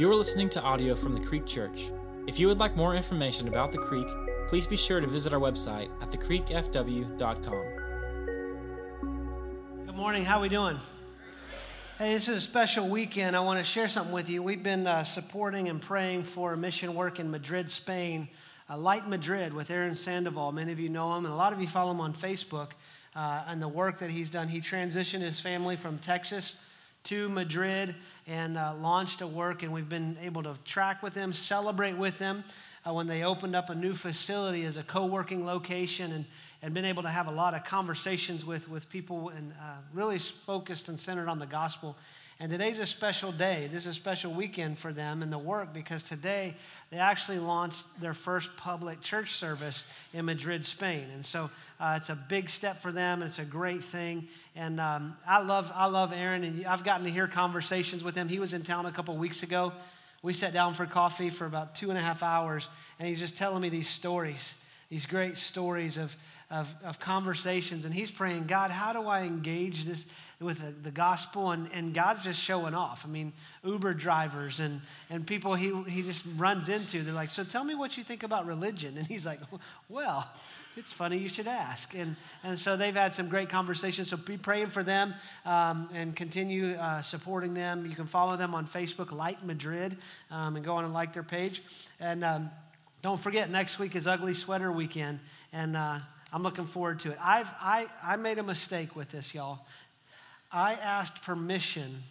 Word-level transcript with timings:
You 0.00 0.10
are 0.10 0.16
listening 0.16 0.48
to 0.50 0.62
audio 0.62 0.94
from 0.94 1.14
the 1.14 1.20
Creek 1.20 1.44
Church. 1.44 1.92
If 2.26 2.38
you 2.38 2.46
would 2.46 2.58
like 2.58 2.74
more 2.74 2.94
information 2.94 3.48
about 3.48 3.70
the 3.70 3.76
Creek, 3.76 4.06
please 4.48 4.66
be 4.66 4.74
sure 4.74 4.98
to 4.98 5.06
visit 5.06 5.34
our 5.34 5.38
website 5.38 5.90
at 6.00 6.08
thecreekfw.com. 6.08 7.16
Good 9.84 9.94
morning. 9.94 10.24
How 10.24 10.38
are 10.38 10.40
we 10.40 10.48
doing? 10.48 10.78
Hey, 11.98 12.14
this 12.14 12.28
is 12.28 12.38
a 12.38 12.40
special 12.40 12.88
weekend. 12.88 13.36
I 13.36 13.40
want 13.40 13.58
to 13.58 13.62
share 13.62 13.88
something 13.88 14.14
with 14.14 14.30
you. 14.30 14.42
We've 14.42 14.62
been 14.62 14.86
uh, 14.86 15.04
supporting 15.04 15.68
and 15.68 15.82
praying 15.82 16.22
for 16.22 16.56
mission 16.56 16.94
work 16.94 17.20
in 17.20 17.30
Madrid, 17.30 17.70
Spain. 17.70 18.30
Uh, 18.70 18.78
Light 18.78 19.06
Madrid 19.06 19.52
with 19.52 19.70
Aaron 19.70 19.96
Sandoval. 19.96 20.52
Many 20.52 20.72
of 20.72 20.80
you 20.80 20.88
know 20.88 21.14
him, 21.14 21.26
and 21.26 21.34
a 21.34 21.36
lot 21.36 21.52
of 21.52 21.60
you 21.60 21.68
follow 21.68 21.90
him 21.90 22.00
on 22.00 22.14
Facebook 22.14 22.70
uh, 23.14 23.44
and 23.46 23.60
the 23.60 23.68
work 23.68 23.98
that 23.98 24.10
he's 24.10 24.30
done. 24.30 24.48
He 24.48 24.62
transitioned 24.62 25.20
his 25.20 25.40
family 25.40 25.76
from 25.76 25.98
Texas 25.98 26.54
to 27.04 27.28
Madrid 27.28 27.94
and 28.26 28.56
uh, 28.56 28.74
launched 28.80 29.20
a 29.20 29.26
work, 29.26 29.62
and 29.62 29.72
we've 29.72 29.88
been 29.88 30.16
able 30.22 30.42
to 30.42 30.54
track 30.64 31.02
with 31.02 31.14
them, 31.14 31.32
celebrate 31.32 31.96
with 31.96 32.18
them 32.18 32.44
uh, 32.86 32.92
when 32.92 33.06
they 33.06 33.22
opened 33.22 33.56
up 33.56 33.70
a 33.70 33.74
new 33.74 33.94
facility 33.94 34.64
as 34.64 34.76
a 34.76 34.82
co 34.82 35.06
working 35.06 35.44
location, 35.44 36.12
and, 36.12 36.24
and 36.62 36.74
been 36.74 36.84
able 36.84 37.02
to 37.02 37.08
have 37.08 37.26
a 37.26 37.32
lot 37.32 37.54
of 37.54 37.64
conversations 37.64 38.44
with, 38.44 38.68
with 38.68 38.88
people 38.88 39.30
and 39.30 39.52
uh, 39.52 39.76
really 39.92 40.18
focused 40.18 40.88
and 40.88 40.98
centered 40.98 41.28
on 41.28 41.38
the 41.38 41.46
gospel. 41.46 41.96
And 42.42 42.50
today's 42.50 42.78
a 42.78 42.86
special 42.86 43.32
day. 43.32 43.68
This 43.70 43.82
is 43.82 43.88
a 43.88 43.94
special 43.94 44.32
weekend 44.32 44.78
for 44.78 44.94
them 44.94 45.22
and 45.22 45.30
the 45.30 45.36
work 45.36 45.74
because 45.74 46.02
today 46.02 46.54
they 46.88 46.96
actually 46.96 47.38
launched 47.38 47.82
their 48.00 48.14
first 48.14 48.56
public 48.56 49.02
church 49.02 49.34
service 49.34 49.84
in 50.14 50.24
Madrid, 50.24 50.64
Spain. 50.64 51.04
And 51.12 51.24
so 51.24 51.50
uh, 51.78 51.98
it's 52.00 52.08
a 52.08 52.14
big 52.14 52.48
step 52.48 52.80
for 52.80 52.92
them. 52.92 53.22
It's 53.22 53.38
a 53.38 53.44
great 53.44 53.84
thing. 53.84 54.26
And 54.56 54.80
um, 54.80 55.18
I, 55.28 55.42
love, 55.42 55.70
I 55.74 55.84
love 55.84 56.14
Aaron, 56.14 56.42
and 56.42 56.64
I've 56.64 56.82
gotten 56.82 57.04
to 57.04 57.12
hear 57.12 57.28
conversations 57.28 58.02
with 58.02 58.14
him. 58.14 58.26
He 58.26 58.38
was 58.38 58.54
in 58.54 58.62
town 58.62 58.86
a 58.86 58.92
couple 58.92 59.14
weeks 59.18 59.42
ago. 59.42 59.74
We 60.22 60.32
sat 60.32 60.54
down 60.54 60.72
for 60.72 60.86
coffee 60.86 61.28
for 61.28 61.44
about 61.44 61.74
two 61.74 61.90
and 61.90 61.98
a 61.98 62.02
half 62.02 62.22
hours, 62.22 62.70
and 62.98 63.06
he's 63.06 63.18
just 63.18 63.36
telling 63.36 63.60
me 63.60 63.68
these 63.68 63.88
stories, 63.88 64.54
these 64.90 65.06
great 65.06 65.36
stories 65.36 65.96
of, 65.96 66.14
of, 66.50 66.74
of 66.84 66.98
conversations. 66.98 67.84
And 67.84 67.94
he's 67.94 68.10
praying, 68.10 68.46
God, 68.46 68.72
how 68.72 68.92
do 68.92 69.06
I 69.06 69.22
engage 69.22 69.84
this 69.84 70.04
with 70.40 70.60
the, 70.60 70.72
the, 70.82 70.90
gospel? 70.90 71.52
And, 71.52 71.68
and 71.72 71.94
God's 71.94 72.24
just 72.24 72.40
showing 72.40 72.74
off. 72.74 73.04
I 73.04 73.08
mean, 73.08 73.32
Uber 73.64 73.94
drivers 73.94 74.58
and, 74.58 74.80
and 75.08 75.24
people 75.24 75.54
he, 75.54 75.72
he 75.84 76.02
just 76.02 76.24
runs 76.36 76.68
into, 76.68 77.04
they're 77.04 77.14
like, 77.14 77.30
So 77.30 77.44
tell 77.44 77.62
me 77.62 77.76
what 77.76 77.96
you 77.96 78.02
think 78.02 78.24
about 78.24 78.46
religion. 78.46 78.98
And 78.98 79.06
he's 79.06 79.24
like, 79.24 79.38
Well, 79.88 80.28
it's 80.76 80.92
funny 80.92 81.18
you 81.18 81.28
should 81.28 81.48
ask. 81.48 81.94
And, 81.94 82.16
and 82.42 82.58
so 82.58 82.76
they've 82.76 82.94
had 82.94 83.14
some 83.14 83.28
great 83.28 83.48
conversations. 83.48 84.10
So 84.10 84.16
be 84.16 84.36
praying 84.36 84.68
for 84.68 84.82
them 84.82 85.14
um, 85.44 85.88
and 85.92 86.16
continue 86.16 86.74
uh, 86.74 87.02
supporting 87.02 87.54
them. 87.54 87.86
You 87.86 87.94
can 87.94 88.06
follow 88.06 88.36
them 88.36 88.54
on 88.54 88.66
Facebook, 88.66 89.12
Light 89.12 89.44
Madrid, 89.44 89.98
um, 90.30 90.56
and 90.56 90.64
go 90.64 90.76
on 90.76 90.84
and 90.84 90.94
like 90.94 91.12
their 91.12 91.22
page. 91.22 91.62
And 91.98 92.24
um, 92.24 92.50
don't 93.02 93.20
forget, 93.20 93.50
next 93.50 93.78
week 93.78 93.96
is 93.96 94.06
Ugly 94.06 94.34
Sweater 94.34 94.70
Weekend. 94.70 95.20
And 95.52 95.76
uh, 95.76 96.00
I'm 96.32 96.42
looking 96.42 96.66
forward 96.66 97.00
to 97.00 97.10
it. 97.10 97.18
I've, 97.22 97.48
I, 97.60 97.86
I 98.02 98.16
made 98.16 98.38
a 98.38 98.42
mistake 98.42 98.94
with 98.94 99.10
this, 99.10 99.34
y'all. 99.34 99.60
I 100.52 100.74
asked 100.74 101.22
permission 101.22 102.02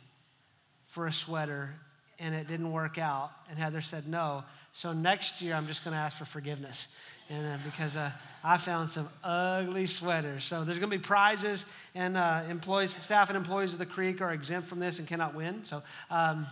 for 0.88 1.08
a 1.08 1.14
sweater 1.14 1.76
and 2.20 2.36
it 2.36 2.48
didn't 2.48 2.72
work 2.72 2.98
out. 2.98 3.32
And 3.50 3.58
Heather 3.58 3.82
said 3.82 4.08
no. 4.08 4.44
So 4.74 4.94
next 4.94 5.42
year, 5.42 5.56
I'm 5.56 5.68
just 5.68 5.84
going 5.84 5.94
to 5.94 6.00
ask 6.00 6.18
for 6.18 6.26
forgiveness. 6.26 6.88
And 7.30 7.46
uh, 7.46 7.58
because 7.64 7.96
uh, 7.96 8.12
I 8.44 8.58
found 8.58 8.90
some 8.90 9.10
ugly 9.24 9.86
sweaters. 9.86 10.44
So 10.44 10.64
there's 10.64 10.80
going 10.80 10.92
to 10.92 10.98
be 10.98 11.04
prizes, 11.04 11.66
and 11.94 12.18
uh, 12.18 12.44
employees, 12.50 12.96
staff 13.04 13.30
and 13.30 13.38
employees 13.38 13.74
of 13.74 13.80
the 13.80 13.86
Creek 13.86 14.22
are 14.22 14.32
exempt 14.32 14.68
from 14.68 14.80
this 14.80 15.00
and 15.00 15.08
cannot 15.08 15.36
win. 15.36 15.64
So 15.64 15.84
um, 16.10 16.48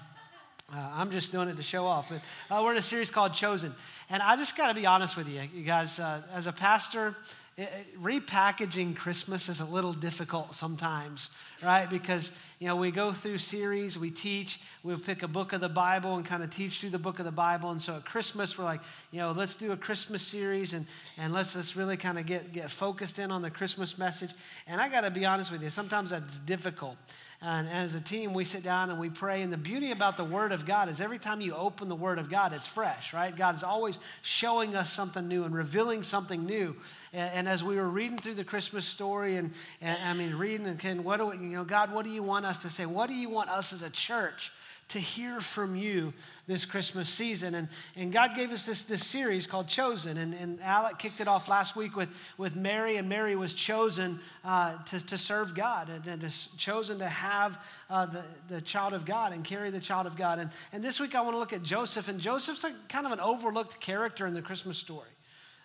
uh, 0.74 0.80
I'm 0.96 1.12
just 1.12 1.32
doing 1.32 1.48
it 1.48 1.56
to 1.56 1.64
show 1.64 1.86
off. 1.86 2.10
But 2.10 2.22
uh, 2.54 2.62
we're 2.62 2.74
in 2.74 2.78
a 2.78 2.82
series 2.82 3.10
called 3.10 3.34
Chosen. 3.34 3.74
And 4.10 4.22
I 4.22 4.36
just 4.36 4.58
got 4.58 4.68
to 4.68 4.74
be 4.74 4.86
honest 4.86 5.16
with 5.16 5.30
you, 5.30 5.42
you 5.54 5.64
guys. 5.64 5.98
Uh, 5.98 6.22
as 6.34 6.46
a 6.46 6.52
pastor, 6.52 7.16
Eh, 7.58 7.64
eh, 7.64 7.84
repackaging 8.00 8.96
Christmas 8.96 9.50
is 9.50 9.62
a 9.62 9.66
little 9.66 9.94
difficult 9.94 10.54
sometimes, 10.54 11.30
right? 11.64 11.90
Because, 11.90 12.32
you 12.60 12.68
know, 12.68 12.76
we 12.76 12.92
go 12.92 13.12
through 13.12 13.40
series, 13.40 13.98
we 13.98 14.12
teach, 14.12 14.60
we'll 14.84 15.00
pick 15.00 15.24
a 15.24 15.28
book 15.28 15.54
of 15.54 15.62
the 15.62 15.70
Bible 15.70 16.18
and 16.18 16.24
kind 16.24 16.44
of 16.44 16.52
teach 16.52 16.80
through 16.80 16.92
the 16.92 17.00
book 17.00 17.18
of 17.18 17.26
the 17.26 17.32
Bible. 17.32 17.72
And 17.72 17.82
so 17.82 17.96
at 17.96 18.06
Christmas, 18.06 18.60
we're 18.60 18.66
like, 18.66 18.82
you 19.12 19.18
know, 19.18 19.32
let's 19.32 19.56
do 19.56 19.72
a 19.72 19.78
Christmas 19.78 20.22
series 20.22 20.76
and, 20.76 20.86
and 21.18 21.34
let's, 21.34 21.56
let's 21.56 21.76
really 21.76 21.98
kind 21.98 22.20
of 22.20 22.28
get, 22.28 22.54
get 22.54 22.70
focused 22.70 23.18
in 23.18 23.32
on 23.32 23.42
the 23.42 23.50
Christmas 23.50 23.98
message. 23.98 24.34
And 24.68 24.80
I 24.80 24.88
got 24.88 25.02
to 25.02 25.10
be 25.10 25.26
honest 25.26 25.52
with 25.52 25.64
you, 25.64 25.72
sometimes 25.72 26.12
that's 26.12 26.40
difficult. 26.40 26.96
And 27.40 27.70
as 27.70 27.94
a 27.94 28.02
team, 28.02 28.34
we 28.34 28.44
sit 28.46 28.64
down 28.64 28.90
and 28.90 29.00
we 29.00 29.12
pray. 29.12 29.44
And 29.44 29.54
the 29.54 29.58
beauty 29.58 29.92
about 29.92 30.18
the 30.18 30.24
Word 30.24 30.52
of 30.52 30.66
God 30.66 30.90
is 30.90 31.00
every 31.00 31.20
time 31.20 31.40
you 31.40 31.54
open 31.54 31.88
the 31.88 31.96
Word 31.96 32.18
of 32.18 32.32
God, 32.32 32.52
it's 32.52 32.66
fresh, 32.66 33.14
right? 33.14 33.36
God 33.36 33.54
is 33.54 33.62
always 33.62 34.00
showing 34.24 34.76
us 34.76 34.92
something 34.92 35.28
new 35.28 35.44
and 35.44 35.54
revealing 35.54 36.02
something 36.02 36.46
new. 36.46 36.76
And, 37.14 37.32
and 37.34 37.48
as 37.48 37.64
we 37.64 37.76
were 37.76 37.88
reading 37.88 38.18
through 38.18 38.36
the 38.36 38.44
Christmas 38.44 38.86
story, 38.86 39.36
and, 39.36 39.52
and 39.82 39.98
I 40.04 40.14
mean, 40.14 40.36
reading 40.36 40.68
and 40.68 40.80
can, 40.80 41.04
what 41.04 41.18
do 41.18 41.28
we, 41.28 41.38
you 41.38 41.56
know, 41.56 41.64
God, 41.64 41.94
what 41.94 42.06
do 42.06 42.12
you 42.12 42.24
want 42.24 42.46
us 42.46 42.58
to 42.60 42.70
say? 42.70 42.86
What 42.86 43.08
do 43.08 43.16
you 43.16 43.30
want 43.30 43.50
us 43.50 43.74
as 43.74 43.82
a 43.82 43.90
church 43.90 44.52
to 44.90 45.00
hear 45.00 45.42
from 45.42 45.76
you 45.76 46.14
this 46.48 46.64
Christmas 46.64 47.10
season. 47.10 47.56
And, 47.56 47.68
and 47.98 48.12
God 48.12 48.36
gave 48.36 48.52
us 48.52 48.66
this, 48.66 48.84
this 48.84 49.06
series 49.06 49.46
called 49.46 49.68
Chosen. 49.68 50.18
And, 50.18 50.34
and 50.34 50.62
Alec 50.62 50.98
kicked 50.98 51.20
it 51.20 51.28
off 51.28 51.50
last 51.50 51.76
week 51.76 51.96
with, 51.96 52.10
with 52.38 52.56
Mary, 52.56 52.96
and 52.96 53.10
Mary 53.10 53.36
was 53.36 53.54
chosen 53.54 54.20
uh, 54.46 54.78
to, 54.86 55.06
to 55.08 55.18
serve 55.18 55.54
God 55.54 55.90
and, 55.90 56.08
and 56.08 56.34
chosen 56.56 57.00
to 57.00 57.08
have 57.08 57.60
uh, 57.90 58.06
the, 58.06 58.24
the 58.48 58.62
child 58.62 58.94
of 58.94 59.06
God 59.06 59.34
and 59.34 59.44
carry 59.44 59.72
the 59.72 59.80
child 59.82 60.08
of 60.08 60.16
God. 60.16 60.40
And, 60.40 60.52
and 60.72 60.82
this 60.82 61.00
week 61.00 61.16
I 61.16 61.22
want 61.22 61.34
to 61.34 61.40
look 61.40 61.54
at 61.54 61.64
Joseph. 61.64 62.08
And 62.08 62.20
Joseph's 62.20 62.64
a, 62.64 62.72
kind 62.88 63.06
of 63.06 63.12
an 63.12 63.20
overlooked 63.20 63.82
character 63.82 64.26
in 64.26 64.34
the 64.34 64.42
Christmas 64.42 64.78
story. 64.78 65.10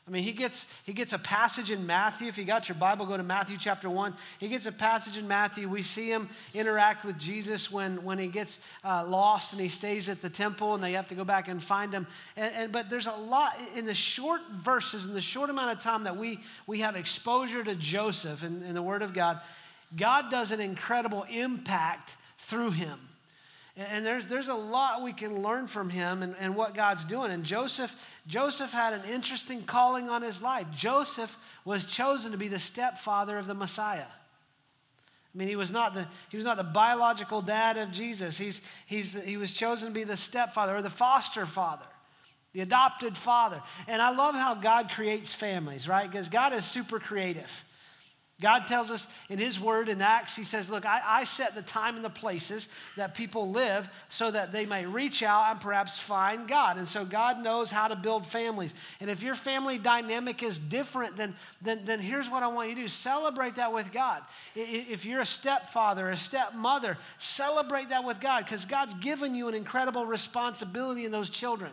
I 0.06 0.10
mean, 0.10 0.24
he 0.24 0.32
gets, 0.32 0.66
he 0.82 0.92
gets 0.92 1.12
a 1.12 1.18
passage 1.18 1.70
in 1.70 1.86
Matthew. 1.86 2.26
If 2.26 2.36
you 2.36 2.44
got 2.44 2.68
your 2.68 2.74
Bible, 2.74 3.06
go 3.06 3.16
to 3.16 3.22
Matthew 3.22 3.56
chapter 3.56 3.88
1. 3.88 4.14
He 4.40 4.48
gets 4.48 4.66
a 4.66 4.72
passage 4.72 5.16
in 5.16 5.28
Matthew. 5.28 5.68
We 5.68 5.82
see 5.82 6.10
him 6.10 6.28
interact 6.54 7.04
with 7.04 7.18
Jesus 7.18 7.70
when, 7.70 8.02
when 8.02 8.18
he 8.18 8.26
gets 8.26 8.58
uh, 8.84 9.04
lost 9.06 9.52
and 9.52 9.60
he 9.60 9.68
stays 9.68 10.08
at 10.08 10.20
the 10.20 10.28
temple 10.28 10.74
and 10.74 10.82
they 10.82 10.92
have 10.92 11.06
to 11.08 11.14
go 11.14 11.22
back 11.22 11.46
and 11.46 11.62
find 11.62 11.92
him. 11.92 12.08
And, 12.36 12.54
and, 12.54 12.72
but 12.72 12.90
there's 12.90 13.06
a 13.06 13.12
lot 13.12 13.56
in 13.76 13.86
the 13.86 13.94
short 13.94 14.40
verses, 14.50 15.06
in 15.06 15.14
the 15.14 15.20
short 15.20 15.50
amount 15.50 15.70
of 15.70 15.80
time 15.80 16.02
that 16.04 16.16
we, 16.16 16.40
we 16.66 16.80
have 16.80 16.96
exposure 16.96 17.62
to 17.62 17.76
Joseph 17.76 18.42
in 18.42 18.74
the 18.74 18.82
Word 18.82 19.02
of 19.02 19.14
God, 19.14 19.40
God 19.96 20.30
does 20.30 20.50
an 20.50 20.60
incredible 20.60 21.26
impact 21.30 22.16
through 22.38 22.72
him. 22.72 22.98
And 23.74 24.04
there's, 24.04 24.26
there's 24.26 24.48
a 24.48 24.54
lot 24.54 25.02
we 25.02 25.14
can 25.14 25.42
learn 25.42 25.66
from 25.66 25.88
him 25.88 26.22
and, 26.22 26.36
and 26.38 26.54
what 26.54 26.74
God's 26.74 27.06
doing. 27.06 27.30
And 27.30 27.42
Joseph, 27.42 27.94
Joseph 28.26 28.70
had 28.70 28.92
an 28.92 29.04
interesting 29.10 29.62
calling 29.62 30.10
on 30.10 30.20
his 30.20 30.42
life. 30.42 30.66
Joseph 30.76 31.38
was 31.64 31.86
chosen 31.86 32.32
to 32.32 32.38
be 32.38 32.48
the 32.48 32.58
stepfather 32.58 33.38
of 33.38 33.46
the 33.46 33.54
Messiah. 33.54 34.04
I 35.34 35.38
mean, 35.38 35.48
he 35.48 35.56
was 35.56 35.72
not 35.72 35.94
the, 35.94 36.06
he 36.28 36.36
was 36.36 36.44
not 36.44 36.58
the 36.58 36.64
biological 36.64 37.40
dad 37.40 37.78
of 37.78 37.90
Jesus. 37.90 38.36
He's, 38.36 38.60
he's, 38.84 39.14
he 39.22 39.38
was 39.38 39.54
chosen 39.54 39.88
to 39.88 39.94
be 39.94 40.04
the 40.04 40.18
stepfather 40.18 40.76
or 40.76 40.82
the 40.82 40.90
foster 40.90 41.46
father, 41.46 41.86
the 42.52 42.60
adopted 42.60 43.16
father. 43.16 43.62
And 43.88 44.02
I 44.02 44.10
love 44.10 44.34
how 44.34 44.54
God 44.54 44.90
creates 44.90 45.32
families, 45.32 45.88
right? 45.88 46.10
Because 46.10 46.28
God 46.28 46.52
is 46.52 46.66
super 46.66 46.98
creative. 46.98 47.64
God 48.42 48.66
tells 48.66 48.90
us 48.90 49.06
in 49.30 49.38
His 49.38 49.58
Word 49.58 49.88
in 49.88 50.02
Acts, 50.02 50.34
He 50.34 50.42
says, 50.42 50.68
Look, 50.68 50.84
I, 50.84 51.00
I, 51.06 51.24
set 51.24 51.54
the 51.54 51.62
time 51.62 51.94
and 51.94 52.04
the 52.04 52.10
places 52.10 52.66
that 52.96 53.14
people 53.14 53.52
live 53.52 53.88
so 54.08 54.30
that 54.30 54.52
they 54.52 54.66
may 54.66 54.84
reach 54.84 55.22
out 55.22 55.52
and 55.52 55.60
perhaps 55.60 55.98
find 55.98 56.48
God. 56.48 56.76
And 56.76 56.88
so 56.88 57.04
God 57.04 57.42
knows 57.42 57.70
how 57.70 57.86
to 57.86 57.94
build 57.94 58.26
families. 58.26 58.74
And 59.00 59.08
if 59.08 59.22
your 59.22 59.36
family 59.36 59.78
dynamic 59.78 60.42
is 60.42 60.58
different, 60.58 61.16
then, 61.16 61.36
then, 61.62 61.84
then 61.84 62.00
here's 62.00 62.28
what 62.28 62.42
I 62.42 62.48
want 62.48 62.68
you 62.68 62.74
to 62.74 62.80
do 62.82 62.88
celebrate 62.88 63.54
that 63.54 63.72
with 63.72 63.92
God. 63.92 64.22
If 64.56 65.04
you're 65.04 65.20
a 65.20 65.26
stepfather, 65.26 66.10
a 66.10 66.16
stepmother, 66.16 66.98
celebrate 67.18 67.90
that 67.90 68.04
with 68.04 68.20
God 68.20 68.44
because 68.44 68.64
God's 68.64 68.94
given 68.94 69.36
you 69.36 69.46
an 69.46 69.54
incredible 69.54 70.04
responsibility 70.04 71.04
in 71.04 71.12
those 71.12 71.30
children. 71.30 71.70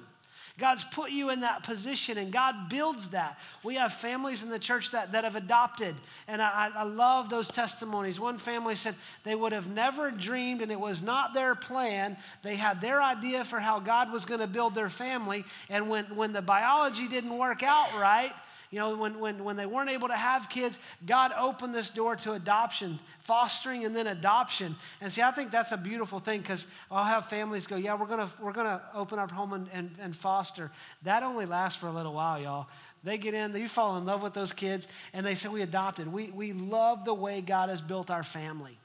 God's 0.59 0.83
put 0.83 1.11
you 1.11 1.29
in 1.29 1.39
that 1.39 1.63
position 1.63 2.17
and 2.17 2.31
God 2.31 2.69
builds 2.69 3.07
that. 3.09 3.39
We 3.63 3.75
have 3.75 3.94
families 3.94 4.44
in 4.44 4.50
the 4.50 4.59
church 4.59 4.91
that, 4.91 5.13
that 5.13 5.23
have 5.23 5.35
adopted, 5.35 5.95
and 6.27 6.41
I, 6.41 6.69
I 6.75 6.83
love 6.83 7.29
those 7.29 7.47
testimonies. 7.47 8.19
One 8.19 8.38
family 8.38 8.75
said 8.75 8.95
they 9.23 9.35
would 9.35 9.51
have 9.51 9.67
never 9.67 10.11
dreamed, 10.11 10.61
and 10.61 10.71
it 10.71 10.79
was 10.79 11.01
not 11.01 11.33
their 11.33 11.56
plan. 11.56 12.17
They 12.44 12.56
had 12.56 12.81
their 12.81 13.01
idea 13.01 13.45
for 13.45 13.59
how 13.59 13.79
God 13.79 14.11
was 14.11 14.25
going 14.25 14.41
to 14.41 14.47
build 14.47 14.75
their 14.75 14.89
family, 14.89 15.45
and 15.69 15.89
when, 15.89 16.06
when 16.15 16.33
the 16.33 16.41
biology 16.41 17.07
didn't 17.07 17.38
work 17.38 17.63
out 17.63 17.94
right, 18.00 18.33
you 18.71 18.77
know, 18.77 18.95
when, 18.95 19.19
when, 19.19 19.44
when 19.44 19.56
they 19.56 19.66
weren't 19.66 19.89
able 19.89 20.10
to 20.10 20.16
have 20.16 20.48
kids, 20.48 20.77
God 21.06 21.31
opened 21.38 21.74
this 21.74 21.89
door 21.89 22.16
to 22.18 22.33
adoption, 22.33 23.00
fostering 23.21 23.83
and 23.83 23.95
then 23.95 24.06
adoption. 24.06 24.75
And 25.01 25.12
see, 25.12 25.24
I 25.24 25.31
think 25.31 25.50
that's 25.50 25.71
a 25.71 25.77
beautiful 25.77 26.19
thing 26.19 26.42
because 26.42 26.68
I'll 26.92 27.04
have 27.04 27.30
families 27.30 27.66
go, 27.66 27.77
yeah, 27.77 27.95
we're 27.95 28.06
going 28.06 28.30
we're 28.39 28.54
gonna 28.54 28.81
open 28.94 29.18
our 29.18 29.27
home 29.27 29.54
and, 29.54 29.68
and, 29.74 29.95
and 30.00 30.16
foster. 30.16 30.69
That 31.01 31.24
only 31.24 31.48
lasts 31.48 31.80
for 31.80 31.88
a 31.88 31.92
little 31.92 32.13
while, 32.13 32.39
y'all. 32.39 32.68
They 33.04 33.18
get 33.18 33.33
in, 33.33 33.56
you 33.56 33.68
fall 33.68 33.98
in 33.98 34.06
love 34.06 34.21
with 34.21 34.33
those 34.33 34.51
kids, 34.51 34.88
and 35.13 35.25
they 35.25 35.33
say, 35.33 35.50
We 35.50 35.62
adopted. 35.62 36.12
We, 36.12 36.30
we 36.30 36.54
love 36.54 37.06
the 37.06 37.13
way 37.13 37.42
God 37.42 37.69
has 37.69 37.81
built 37.81 38.12
our 38.12 38.24
family 38.24 38.77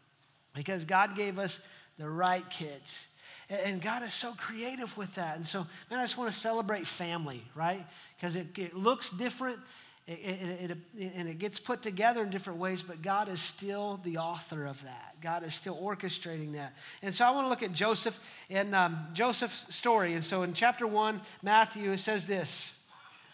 because 0.54 0.84
God 0.84 1.14
gave 1.14 1.38
us 1.38 1.60
the 1.98 2.08
right 2.08 2.48
kids. 2.48 3.04
And 3.50 3.82
God 3.82 4.02
is 4.02 4.14
so 4.14 4.32
creative 4.38 4.96
with 4.96 5.14
that. 5.16 5.36
And 5.36 5.46
so, 5.46 5.66
man, 5.90 6.00
I 6.00 6.04
just 6.04 6.16
want 6.16 6.32
to 6.32 6.38
celebrate 6.38 6.86
family, 6.86 7.44
right? 7.54 7.84
Because 8.24 8.36
it, 8.36 8.58
it, 8.58 8.74
looks 8.74 9.10
different 9.10 9.58
it, 10.06 10.12
it, 10.12 10.78
it, 10.96 11.12
and 11.14 11.28
it 11.28 11.38
gets 11.38 11.58
put 11.58 11.82
together 11.82 12.22
in 12.22 12.30
different 12.30 12.58
ways, 12.58 12.80
but 12.80 13.02
God 13.02 13.28
is 13.28 13.38
still 13.38 14.00
the 14.02 14.16
author 14.16 14.64
of 14.64 14.82
that. 14.84 15.16
God 15.20 15.44
is 15.44 15.52
still 15.52 15.76
orchestrating 15.76 16.54
that. 16.54 16.74
And 17.02 17.14
so 17.14 17.26
I 17.26 17.32
want 17.32 17.44
to 17.44 17.50
look 17.50 17.62
at 17.62 17.72
Joseph 17.72 18.18
and 18.48 18.74
um, 18.74 19.08
Joseph's 19.12 19.74
story. 19.74 20.14
And 20.14 20.24
so 20.24 20.42
in 20.42 20.54
chapter 20.54 20.86
one, 20.86 21.20
Matthew, 21.42 21.92
it 21.92 21.98
says 21.98 22.24
this 22.24 22.72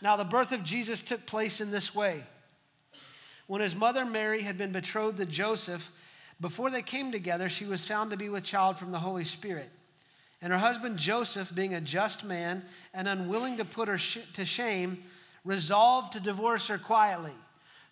Now 0.03 0.17
the 0.17 0.25
birth 0.25 0.51
of 0.51 0.65
Jesus 0.65 1.03
took 1.03 1.25
place 1.25 1.61
in 1.61 1.71
this 1.71 1.95
way. 1.95 2.25
When 3.47 3.61
his 3.61 3.77
mother 3.77 4.05
Mary 4.05 4.43
had 4.43 4.59
been 4.59 4.73
betrothed 4.73 5.19
to 5.19 5.25
Joseph, 5.25 5.93
before 6.41 6.69
they 6.69 6.83
came 6.83 7.13
together, 7.13 7.49
she 7.49 7.65
was 7.65 7.87
found 7.87 8.11
to 8.11 8.17
be 8.17 8.29
with 8.29 8.43
child 8.43 8.77
from 8.77 8.91
the 8.91 8.99
Holy 8.99 9.23
Spirit. 9.23 9.71
And 10.43 10.53
her 10.53 10.59
husband 10.59 10.99
Joseph, 10.99 11.55
being 11.55 11.75
a 11.75 11.81
just 11.81 12.25
man 12.25 12.65
and 12.95 13.07
unwilling 13.07 13.59
to 13.59 13.65
put 13.65 13.89
her 13.89 13.99
sh- 13.99 14.19
to 14.35 14.45
shame, 14.45 15.03
resolved 15.45 16.13
to 16.15 16.21
divorce 16.21 16.69
her 16.69 16.79
quietly. 16.79 17.33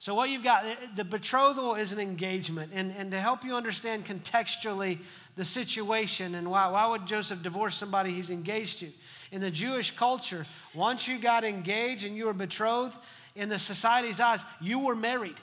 So, 0.00 0.14
what 0.14 0.30
you've 0.30 0.44
got, 0.44 0.64
the 0.94 1.04
betrothal 1.04 1.74
is 1.74 1.92
an 1.92 1.98
engagement. 1.98 2.72
And, 2.72 2.92
and 2.96 3.10
to 3.10 3.20
help 3.20 3.44
you 3.44 3.56
understand 3.56 4.06
contextually 4.06 4.98
the 5.34 5.44
situation 5.44 6.34
and 6.34 6.50
why, 6.50 6.68
why 6.68 6.86
would 6.86 7.06
Joseph 7.06 7.42
divorce 7.42 7.76
somebody 7.76 8.14
he's 8.14 8.30
engaged 8.30 8.78
to? 8.80 8.92
In 9.32 9.40
the 9.40 9.50
Jewish 9.50 9.94
culture, 9.94 10.46
once 10.74 11.08
you 11.08 11.18
got 11.18 11.44
engaged 11.44 12.04
and 12.04 12.16
you 12.16 12.26
were 12.26 12.32
betrothed, 12.32 12.96
in 13.34 13.48
the 13.48 13.58
society's 13.58 14.20
eyes, 14.20 14.44
you 14.60 14.78
were 14.78 14.96
married. 14.96 15.36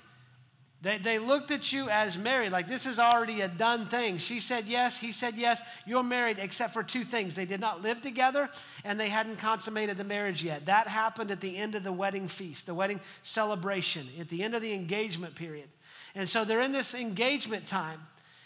They, 0.82 0.98
they 0.98 1.20
looked 1.20 1.52
at 1.52 1.74
you 1.74 1.90
as 1.90 2.18
married, 2.18 2.52
like 2.52 2.68
this 2.68 2.86
is 2.86 3.00
already 3.00 3.42
a 3.42 3.48
done 3.48 3.88
thing. 3.88 4.18
She 4.20 4.40
said 4.40 4.68
yes, 4.68 4.98
he 4.98 5.12
said 5.12 5.36
yes, 5.36 5.62
you're 5.86 6.04
married, 6.04 6.38
except 6.40 6.74
for 6.74 6.84
two 6.84 7.04
things. 7.04 7.36
They 7.36 7.46
did 7.46 7.60
not 7.60 7.82
live 7.82 8.02
together 8.02 8.50
and 8.84 9.00
they 9.00 9.10
hadn't 9.10 9.38
consummated 9.38 9.98
the 9.98 10.04
marriage 10.04 10.44
yet. 10.44 10.68
That 10.68 10.88
happened 10.88 11.32
at 11.32 11.42
the 11.42 11.58
end 11.58 11.76
of 11.76 11.84
the 11.84 11.92
wedding 11.92 12.28
feast, 12.28 12.66
the 12.66 12.76
wedding 12.76 13.00
celebration, 13.24 14.10
at 14.20 14.30
the 14.30 14.44
end 14.44 14.54
of 14.54 14.62
the 14.62 14.74
engagement 14.74 15.34
period. 15.36 15.70
And 16.14 16.30
so 16.30 16.46
they're 16.46 16.62
in 16.62 16.72
this 16.72 16.94
engagement 16.94 17.68
time, 17.68 18.02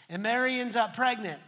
and 0.08 0.22
Mary 0.22 0.60
ends 0.60 0.76
up 0.76 0.96
pregnant. 0.96 1.40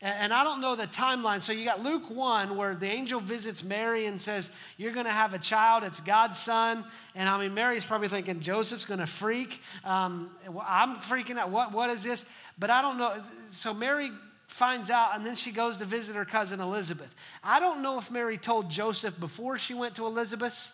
And 0.00 0.32
I 0.32 0.44
don't 0.44 0.60
know 0.60 0.76
the 0.76 0.86
timeline. 0.86 1.42
So 1.42 1.52
you 1.52 1.64
got 1.64 1.82
Luke 1.82 2.08
1, 2.08 2.56
where 2.56 2.76
the 2.76 2.86
angel 2.86 3.18
visits 3.18 3.64
Mary 3.64 4.06
and 4.06 4.20
says, 4.20 4.48
You're 4.76 4.92
going 4.92 5.06
to 5.06 5.12
have 5.12 5.34
a 5.34 5.40
child. 5.40 5.82
It's 5.82 6.00
God's 6.00 6.38
son. 6.38 6.84
And 7.16 7.28
I 7.28 7.36
mean, 7.40 7.52
Mary's 7.52 7.84
probably 7.84 8.06
thinking, 8.06 8.38
Joseph's 8.38 8.84
going 8.84 9.00
to 9.00 9.06
freak. 9.06 9.60
Um, 9.84 10.30
I'm 10.64 10.98
freaking 10.98 11.36
out. 11.36 11.50
What, 11.50 11.72
what 11.72 11.90
is 11.90 12.04
this? 12.04 12.24
But 12.56 12.70
I 12.70 12.80
don't 12.80 12.96
know. 12.96 13.20
So 13.50 13.74
Mary 13.74 14.12
finds 14.46 14.88
out, 14.88 15.16
and 15.16 15.26
then 15.26 15.34
she 15.34 15.50
goes 15.50 15.78
to 15.78 15.84
visit 15.84 16.14
her 16.14 16.24
cousin 16.24 16.60
Elizabeth. 16.60 17.12
I 17.42 17.58
don't 17.58 17.82
know 17.82 17.98
if 17.98 18.08
Mary 18.08 18.38
told 18.38 18.70
Joseph 18.70 19.18
before 19.18 19.58
she 19.58 19.74
went 19.74 19.96
to 19.96 20.06
Elizabeth 20.06 20.70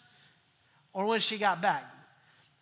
or 0.92 1.06
when 1.06 1.20
she 1.20 1.38
got 1.38 1.62
back. 1.62 1.90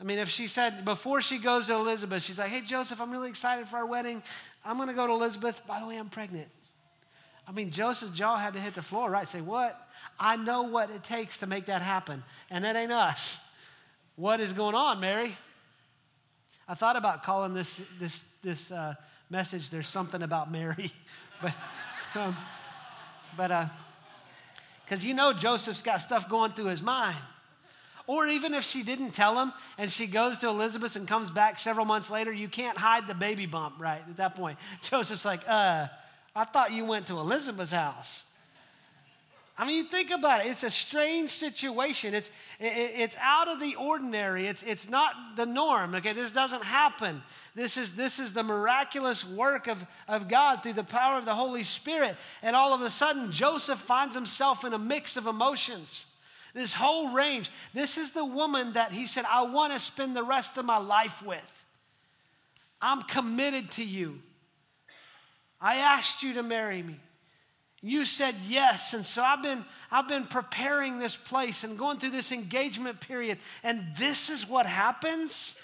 I 0.02 0.04
mean, 0.04 0.18
if 0.18 0.28
she 0.28 0.48
said 0.48 0.84
before 0.84 1.22
she 1.22 1.38
goes 1.38 1.68
to 1.68 1.74
Elizabeth, 1.74 2.24
she's 2.24 2.38
like, 2.38 2.50
hey, 2.50 2.60
Joseph, 2.60 3.00
I'm 3.00 3.12
really 3.12 3.28
excited 3.28 3.68
for 3.68 3.76
our 3.76 3.86
wedding. 3.86 4.22
I'm 4.64 4.76
going 4.76 4.88
to 4.88 4.94
go 4.94 5.06
to 5.06 5.12
Elizabeth. 5.12 5.60
By 5.66 5.80
the 5.80 5.86
way, 5.86 5.96
I'm 5.96 6.08
pregnant. 6.08 6.48
I 7.46 7.52
mean, 7.52 7.70
Joseph's 7.70 8.16
jaw 8.16 8.36
had 8.36 8.54
to 8.54 8.60
hit 8.60 8.74
the 8.74 8.82
floor, 8.82 9.10
right? 9.10 9.26
Say, 9.26 9.40
what? 9.40 9.88
I 10.18 10.36
know 10.36 10.62
what 10.62 10.90
it 10.90 11.02
takes 11.02 11.38
to 11.38 11.46
make 11.46 11.66
that 11.66 11.82
happen, 11.82 12.22
and 12.50 12.64
that 12.64 12.76
ain't 12.76 12.92
us. 12.92 13.38
What 14.16 14.40
is 14.40 14.52
going 14.52 14.74
on, 14.74 15.00
Mary? 15.00 15.36
I 16.68 16.74
thought 16.74 16.96
about 16.96 17.24
calling 17.24 17.54
this, 17.54 17.80
this, 17.98 18.24
this 18.42 18.70
uh, 18.70 18.94
message, 19.28 19.70
There's 19.70 19.88
Something 19.88 20.22
About 20.22 20.52
Mary. 20.52 20.92
but, 21.42 21.54
um, 22.14 22.36
but, 23.36 23.68
because 24.84 25.04
uh, 25.04 25.08
you 25.08 25.14
know 25.14 25.32
Joseph's 25.32 25.82
got 25.82 26.00
stuff 26.00 26.28
going 26.28 26.52
through 26.52 26.66
his 26.66 26.82
mind. 26.82 27.16
Or 28.06 28.28
even 28.28 28.54
if 28.54 28.64
she 28.64 28.82
didn't 28.82 29.12
tell 29.12 29.38
him 29.38 29.52
and 29.78 29.92
she 29.92 30.06
goes 30.06 30.38
to 30.38 30.48
Elizabeth 30.48 30.96
and 30.96 31.06
comes 31.06 31.30
back 31.30 31.58
several 31.58 31.86
months 31.86 32.10
later, 32.10 32.32
you 32.32 32.48
can't 32.48 32.76
hide 32.76 33.06
the 33.06 33.14
baby 33.14 33.46
bump, 33.46 33.76
right? 33.78 34.02
At 34.08 34.16
that 34.16 34.34
point, 34.34 34.58
Joseph's 34.82 35.24
like, 35.24 35.42
uh, 35.48 35.86
I 36.34 36.44
thought 36.44 36.72
you 36.72 36.84
went 36.84 37.06
to 37.08 37.18
Elizabeth's 37.18 37.72
house. 37.72 38.22
I 39.56 39.66
mean, 39.66 39.76
you 39.76 39.84
think 39.84 40.10
about 40.10 40.44
it. 40.44 40.48
It's 40.48 40.64
a 40.64 40.70
strange 40.70 41.30
situation. 41.30 42.14
It's, 42.14 42.28
it, 42.58 42.72
it's 42.96 43.16
out 43.20 43.48
of 43.48 43.60
the 43.60 43.74
ordinary. 43.74 44.46
It's, 44.46 44.62
it's 44.62 44.88
not 44.88 45.14
the 45.36 45.44
norm. 45.44 45.94
Okay, 45.94 46.14
this 46.14 46.30
doesn't 46.30 46.64
happen. 46.64 47.22
This 47.54 47.76
is, 47.76 47.92
this 47.92 48.18
is 48.18 48.32
the 48.32 48.42
miraculous 48.42 49.26
work 49.26 49.68
of, 49.68 49.84
of 50.08 50.26
God 50.26 50.62
through 50.62 50.72
the 50.72 50.82
power 50.82 51.18
of 51.18 51.26
the 51.26 51.34
Holy 51.34 51.64
Spirit. 51.64 52.16
And 52.42 52.56
all 52.56 52.72
of 52.72 52.80
a 52.80 52.88
sudden, 52.88 53.30
Joseph 53.30 53.78
finds 53.78 54.14
himself 54.14 54.64
in 54.64 54.72
a 54.72 54.78
mix 54.78 55.18
of 55.18 55.26
emotions. 55.26 56.06
This 56.54 56.74
whole 56.74 57.12
range. 57.12 57.50
This 57.72 57.96
is 57.96 58.10
the 58.10 58.24
woman 58.24 58.74
that 58.74 58.92
he 58.92 59.06
said, 59.06 59.24
I 59.28 59.42
want 59.42 59.72
to 59.72 59.78
spend 59.78 60.14
the 60.14 60.22
rest 60.22 60.58
of 60.58 60.64
my 60.64 60.78
life 60.78 61.22
with. 61.22 61.64
I'm 62.80 63.02
committed 63.02 63.70
to 63.72 63.84
you. 63.84 64.20
I 65.60 65.76
asked 65.76 66.22
you 66.22 66.34
to 66.34 66.42
marry 66.42 66.82
me. 66.82 66.98
You 67.80 68.04
said 68.04 68.36
yes. 68.46 68.92
And 68.94 69.04
so 69.04 69.22
I've 69.22 69.42
been, 69.42 69.64
I've 69.90 70.08
been 70.08 70.26
preparing 70.26 70.98
this 70.98 71.16
place 71.16 71.64
and 71.64 71.78
going 71.78 71.98
through 71.98 72.10
this 72.10 72.32
engagement 72.32 73.00
period. 73.00 73.38
And 73.62 73.84
this 73.96 74.28
is 74.30 74.48
what 74.48 74.66
happens. 74.66 75.54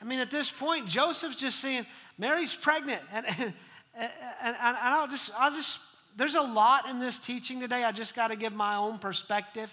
I 0.00 0.04
mean, 0.04 0.18
at 0.20 0.30
this 0.30 0.50
point, 0.50 0.86
Joseph's 0.86 1.36
just 1.36 1.60
saying, 1.60 1.84
Mary's 2.16 2.54
pregnant. 2.54 3.02
And, 3.12 3.26
and, 3.38 3.52
and, 3.94 4.56
and 4.62 4.76
I'll 4.78 5.08
just, 5.08 5.30
I'll 5.36 5.52
just 5.52 5.78
there's 6.16 6.34
a 6.34 6.42
lot 6.42 6.88
in 6.88 6.98
this 6.98 7.18
teaching 7.18 7.60
today. 7.60 7.84
I 7.84 7.92
just 7.92 8.14
got 8.14 8.28
to 8.28 8.36
give 8.36 8.52
my 8.52 8.76
own 8.76 8.98
perspective. 8.98 9.70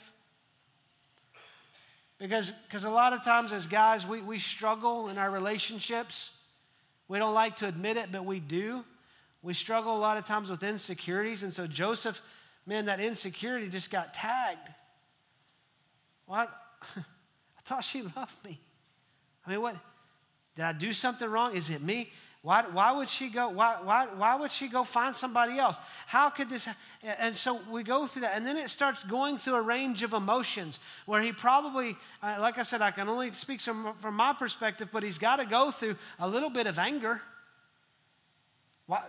Because 2.19 2.51
because 2.67 2.83
a 2.83 2.89
lot 2.89 3.13
of 3.13 3.23
times 3.23 3.53
as 3.53 3.67
guys, 3.67 4.05
we, 4.05 4.21
we 4.21 4.39
struggle 4.39 5.09
in 5.09 5.17
our 5.17 5.29
relationships. 5.29 6.31
We 7.07 7.19
don't 7.19 7.33
like 7.33 7.57
to 7.57 7.67
admit 7.67 7.97
it, 7.97 8.11
but 8.11 8.25
we 8.25 8.39
do. 8.39 8.83
We 9.41 9.53
struggle 9.53 9.95
a 9.95 9.99
lot 9.99 10.17
of 10.17 10.25
times 10.25 10.49
with 10.49 10.63
insecurities. 10.63 11.43
And 11.43 11.53
so 11.53 11.67
Joseph, 11.67 12.21
man, 12.65 12.85
that 12.85 12.99
insecurity 12.99 13.69
just 13.69 13.91
got 13.91 14.13
tagged. 14.13 14.69
What? 16.25 16.49
I, 16.95 16.99
I 16.99 17.61
thought 17.63 17.83
she 17.83 18.01
loved 18.01 18.43
me. 18.43 18.59
I 19.45 19.51
mean, 19.51 19.61
what? 19.61 19.75
Did 20.55 20.65
I 20.65 20.73
do 20.73 20.91
something 20.91 21.29
wrong? 21.29 21.55
Is 21.55 21.69
it 21.69 21.81
me? 21.81 22.11
Why, 22.41 22.63
why 22.71 22.91
would 22.91 23.09
she 23.09 23.29
go? 23.29 23.49
Why, 23.49 23.77
why, 23.83 24.07
why 24.15 24.35
would 24.35 24.51
she 24.51 24.67
go 24.67 24.83
find 24.83 25.15
somebody 25.15 25.57
else? 25.57 25.79
How 26.05 26.29
could 26.29 26.49
this? 26.49 26.67
And 27.03 27.35
so 27.35 27.59
we 27.69 27.83
go 27.83 28.07
through 28.07 28.21
that, 28.21 28.35
and 28.35 28.45
then 28.45 28.57
it 28.57 28.69
starts 28.69 29.03
going 29.03 29.37
through 29.37 29.55
a 29.55 29.61
range 29.61 30.03
of 30.03 30.13
emotions 30.13 30.79
where 31.05 31.21
he 31.21 31.31
probably, 31.31 31.97
uh, 32.21 32.37
like 32.39 32.57
I 32.57 32.63
said, 32.63 32.81
I 32.81 32.91
can 32.91 33.09
only 33.09 33.31
speak 33.31 33.59
from, 33.59 33.93
from 34.01 34.15
my 34.15 34.33
perspective, 34.33 34.89
but 34.93 35.03
he's 35.03 35.17
got 35.17 35.37
to 35.37 35.45
go 35.45 35.71
through 35.71 35.95
a 36.19 36.27
little 36.27 36.49
bit 36.49 36.67
of 36.67 36.79
anger. 36.79 37.21
Why? 38.85 39.01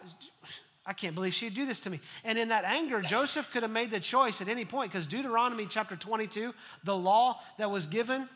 I 0.85 0.95
can't 0.95 1.15
believe 1.15 1.35
she'd 1.35 1.55
do 1.55 1.67
this 1.67 1.81
to 1.81 1.91
me. 1.91 2.01
And 2.25 2.39
in 2.39 2.49
that 2.49 2.65
anger, 2.65 3.03
Joseph 3.03 3.53
could 3.53 3.63
have 3.63 3.71
made 3.71 3.91
the 3.91 4.01
choice 4.01 4.41
at 4.41 4.49
any 4.49 4.65
point 4.65 4.91
because 4.91 5.07
Deuteronomy 5.07 5.67
chapter 5.67 5.97
22, 5.97 6.55
the 6.83 6.97
law 6.97 7.41
that 7.59 7.71
was 7.71 7.87
given, 7.87 8.27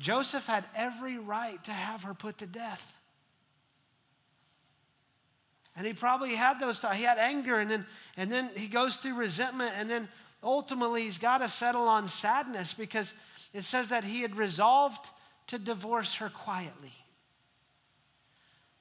Joseph 0.00 0.46
had 0.46 0.64
every 0.74 1.16
right 1.16 1.62
to 1.62 1.70
have 1.70 2.02
her 2.02 2.12
put 2.12 2.38
to 2.38 2.46
death. 2.46 2.99
And 5.80 5.86
he 5.86 5.94
probably 5.94 6.34
had 6.34 6.60
those 6.60 6.78
thoughts. 6.78 6.98
He 6.98 7.04
had 7.04 7.16
anger, 7.16 7.58
and 7.58 7.70
then, 7.70 7.86
and 8.14 8.30
then 8.30 8.50
he 8.54 8.66
goes 8.66 8.98
through 8.98 9.14
resentment, 9.14 9.72
and 9.78 9.88
then 9.88 10.10
ultimately 10.42 11.04
he's 11.04 11.16
got 11.16 11.38
to 11.38 11.48
settle 11.48 11.88
on 11.88 12.06
sadness 12.06 12.74
because 12.74 13.14
it 13.54 13.64
says 13.64 13.88
that 13.88 14.04
he 14.04 14.20
had 14.20 14.36
resolved 14.36 15.08
to 15.46 15.58
divorce 15.58 16.16
her 16.16 16.28
quietly. 16.28 16.92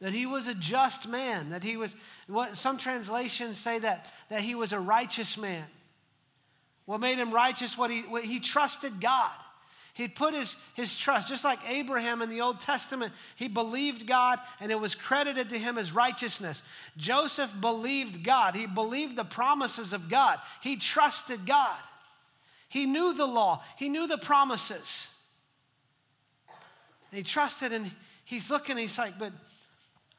That 0.01 0.11
he 0.11 0.25
was 0.25 0.47
a 0.47 0.53
just 0.53 1.07
man, 1.07 1.51
that 1.51 1.63
he 1.63 1.77
was, 1.77 1.95
what 2.27 2.57
some 2.57 2.77
translations 2.77 3.57
say 3.57 3.79
that, 3.79 4.11
that 4.27 4.41
he 4.41 4.53
was 4.53 4.73
a 4.73 4.79
righteous 4.81 5.37
man. 5.37 5.67
What 6.83 6.99
made 6.99 7.17
him 7.17 7.31
righteous? 7.31 7.77
What 7.77 7.91
he, 7.91 8.01
what 8.01 8.25
he 8.25 8.41
trusted 8.41 8.99
God. 8.99 9.31
He'd 9.93 10.15
put 10.15 10.33
his, 10.33 10.55
his 10.75 10.97
trust, 10.97 11.27
just 11.27 11.43
like 11.43 11.59
Abraham 11.67 12.21
in 12.21 12.29
the 12.29 12.41
Old 12.41 12.59
Testament, 12.59 13.11
he 13.35 13.47
believed 13.47 14.07
God 14.07 14.39
and 14.59 14.71
it 14.71 14.79
was 14.79 14.95
credited 14.95 15.49
to 15.49 15.59
him 15.59 15.77
as 15.77 15.91
righteousness. 15.91 16.61
Joseph 16.95 17.51
believed 17.59 18.23
God. 18.23 18.55
He 18.55 18.65
believed 18.65 19.15
the 19.15 19.25
promises 19.25 19.91
of 19.91 20.09
God. 20.09 20.39
He 20.61 20.77
trusted 20.77 21.45
God. 21.45 21.77
He 22.69 22.85
knew 22.85 23.13
the 23.13 23.25
law, 23.25 23.63
he 23.77 23.89
knew 23.89 24.07
the 24.07 24.17
promises. 24.17 25.07
And 27.11 27.17
he 27.17 27.23
trusted 27.23 27.73
and 27.73 27.91
he's 28.23 28.51
looking, 28.51 28.77
he's 28.77 28.97
like, 28.97 29.17
but 29.17 29.33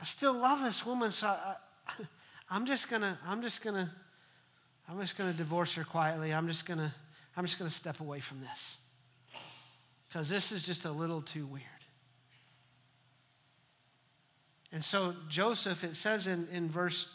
I 0.01 0.05
still 0.05 0.33
love 0.33 0.61
this 0.61 0.85
woman, 0.85 1.13
so 1.13 1.29
I, 1.29 1.55
I'm 2.51 2.67
just 2.67 2.89
gonna, 2.89 3.19
I'm 3.25 3.41
just 3.41 3.63
gonna, 3.63 3.93
I'm 4.89 5.01
just 5.01 5.17
gonna 5.17 5.33
divorce 5.33 5.75
her 5.75 5.85
quietly. 5.85 6.35
I'm 6.35 6.49
just 6.49 6.67
gonna, 6.67 6.93
I'm 7.37 7.47
just 7.47 7.59
gonna 7.59 7.71
step 7.71 8.01
away 8.01 8.19
from 8.19 8.41
this 8.41 8.77
because 10.11 10.29
this 10.29 10.51
is 10.51 10.65
just 10.65 10.85
a 10.85 10.91
little 10.91 11.23
too 11.23 11.47
weird. 11.47 11.65
And 14.73 14.83
so, 14.83 15.15
Joseph, 15.29 15.85
it 15.85 15.95
says 15.95 16.27
in, 16.27 16.49
in 16.51 16.69
verse 16.69 17.07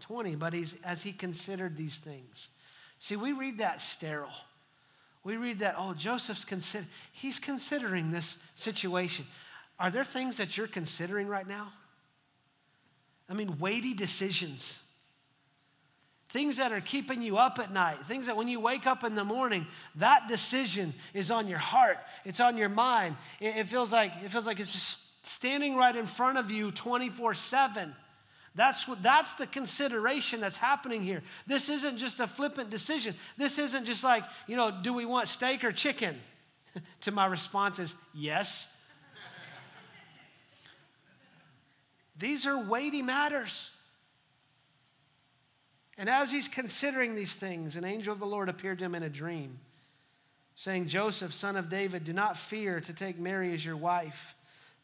20, 0.00 0.36
but 0.36 0.52
he's, 0.52 0.76
as 0.84 1.02
he 1.02 1.12
considered 1.12 1.76
these 1.76 1.98
things. 1.98 2.48
See, 3.00 3.16
we 3.16 3.32
read 3.32 3.58
that 3.58 3.80
sterile. 3.80 4.30
We 5.24 5.36
read 5.36 5.58
that, 5.60 5.74
oh, 5.76 5.94
Joseph's 5.94 6.44
consider 6.44 6.86
he's 7.12 7.40
considering 7.40 8.10
this 8.12 8.36
situation. 8.54 9.26
Are 9.78 9.90
there 9.90 10.04
things 10.04 10.36
that 10.36 10.56
you're 10.56 10.68
considering 10.68 11.26
right 11.26 11.46
now? 11.46 11.72
I 13.28 13.34
mean, 13.34 13.58
weighty 13.58 13.94
decisions. 13.94 14.78
Things 16.30 16.58
that 16.58 16.72
are 16.72 16.80
keeping 16.80 17.22
you 17.22 17.38
up 17.38 17.58
at 17.58 17.72
night, 17.72 18.04
things 18.06 18.26
that 18.26 18.36
when 18.36 18.48
you 18.48 18.60
wake 18.60 18.86
up 18.86 19.02
in 19.02 19.14
the 19.14 19.24
morning, 19.24 19.66
that 19.96 20.28
decision 20.28 20.92
is 21.14 21.30
on 21.30 21.48
your 21.48 21.58
heart, 21.58 21.98
it's 22.24 22.40
on 22.40 22.58
your 22.58 22.68
mind. 22.68 23.16
It, 23.40 23.56
it 23.56 23.68
feels 23.68 23.92
like 23.92 24.12
it 24.22 24.30
feels 24.30 24.46
like 24.46 24.60
it's 24.60 24.72
just 24.72 25.26
standing 25.26 25.74
right 25.74 25.96
in 25.96 26.06
front 26.06 26.36
of 26.36 26.50
you 26.50 26.70
24/7. 26.70 27.94
That's, 28.54 28.88
what, 28.88 29.02
that's 29.04 29.34
the 29.34 29.46
consideration 29.46 30.40
that's 30.40 30.56
happening 30.56 31.02
here. 31.02 31.22
This 31.46 31.68
isn't 31.68 31.96
just 31.96 32.18
a 32.18 32.26
flippant 32.26 32.70
decision. 32.70 33.14
This 33.36 33.56
isn't 33.56 33.84
just 33.84 34.02
like, 34.02 34.24
you 34.48 34.56
know, 34.56 34.76
do 34.82 34.92
we 34.92 35.06
want 35.06 35.28
steak 35.28 35.62
or 35.62 35.70
chicken? 35.70 36.18
to 37.02 37.12
my 37.12 37.26
response 37.26 37.78
is 37.78 37.94
yes. 38.12 38.66
These 42.18 42.46
are 42.46 42.58
weighty 42.58 43.00
matters. 43.00 43.70
And 45.98 46.08
as 46.08 46.32
he's 46.32 46.48
considering 46.48 47.14
these 47.14 47.34
things, 47.34 47.76
an 47.76 47.84
angel 47.84 48.12
of 48.12 48.20
the 48.20 48.26
Lord 48.26 48.48
appeared 48.48 48.78
to 48.78 48.86
him 48.86 48.94
in 48.94 49.02
a 49.02 49.10
dream, 49.10 49.58
saying, 50.54 50.86
Joseph, 50.86 51.34
son 51.34 51.56
of 51.56 51.68
David, 51.68 52.04
do 52.04 52.12
not 52.12 52.38
fear 52.38 52.80
to 52.80 52.92
take 52.94 53.18
Mary 53.18 53.52
as 53.52 53.64
your 53.64 53.76
wife 53.76 54.34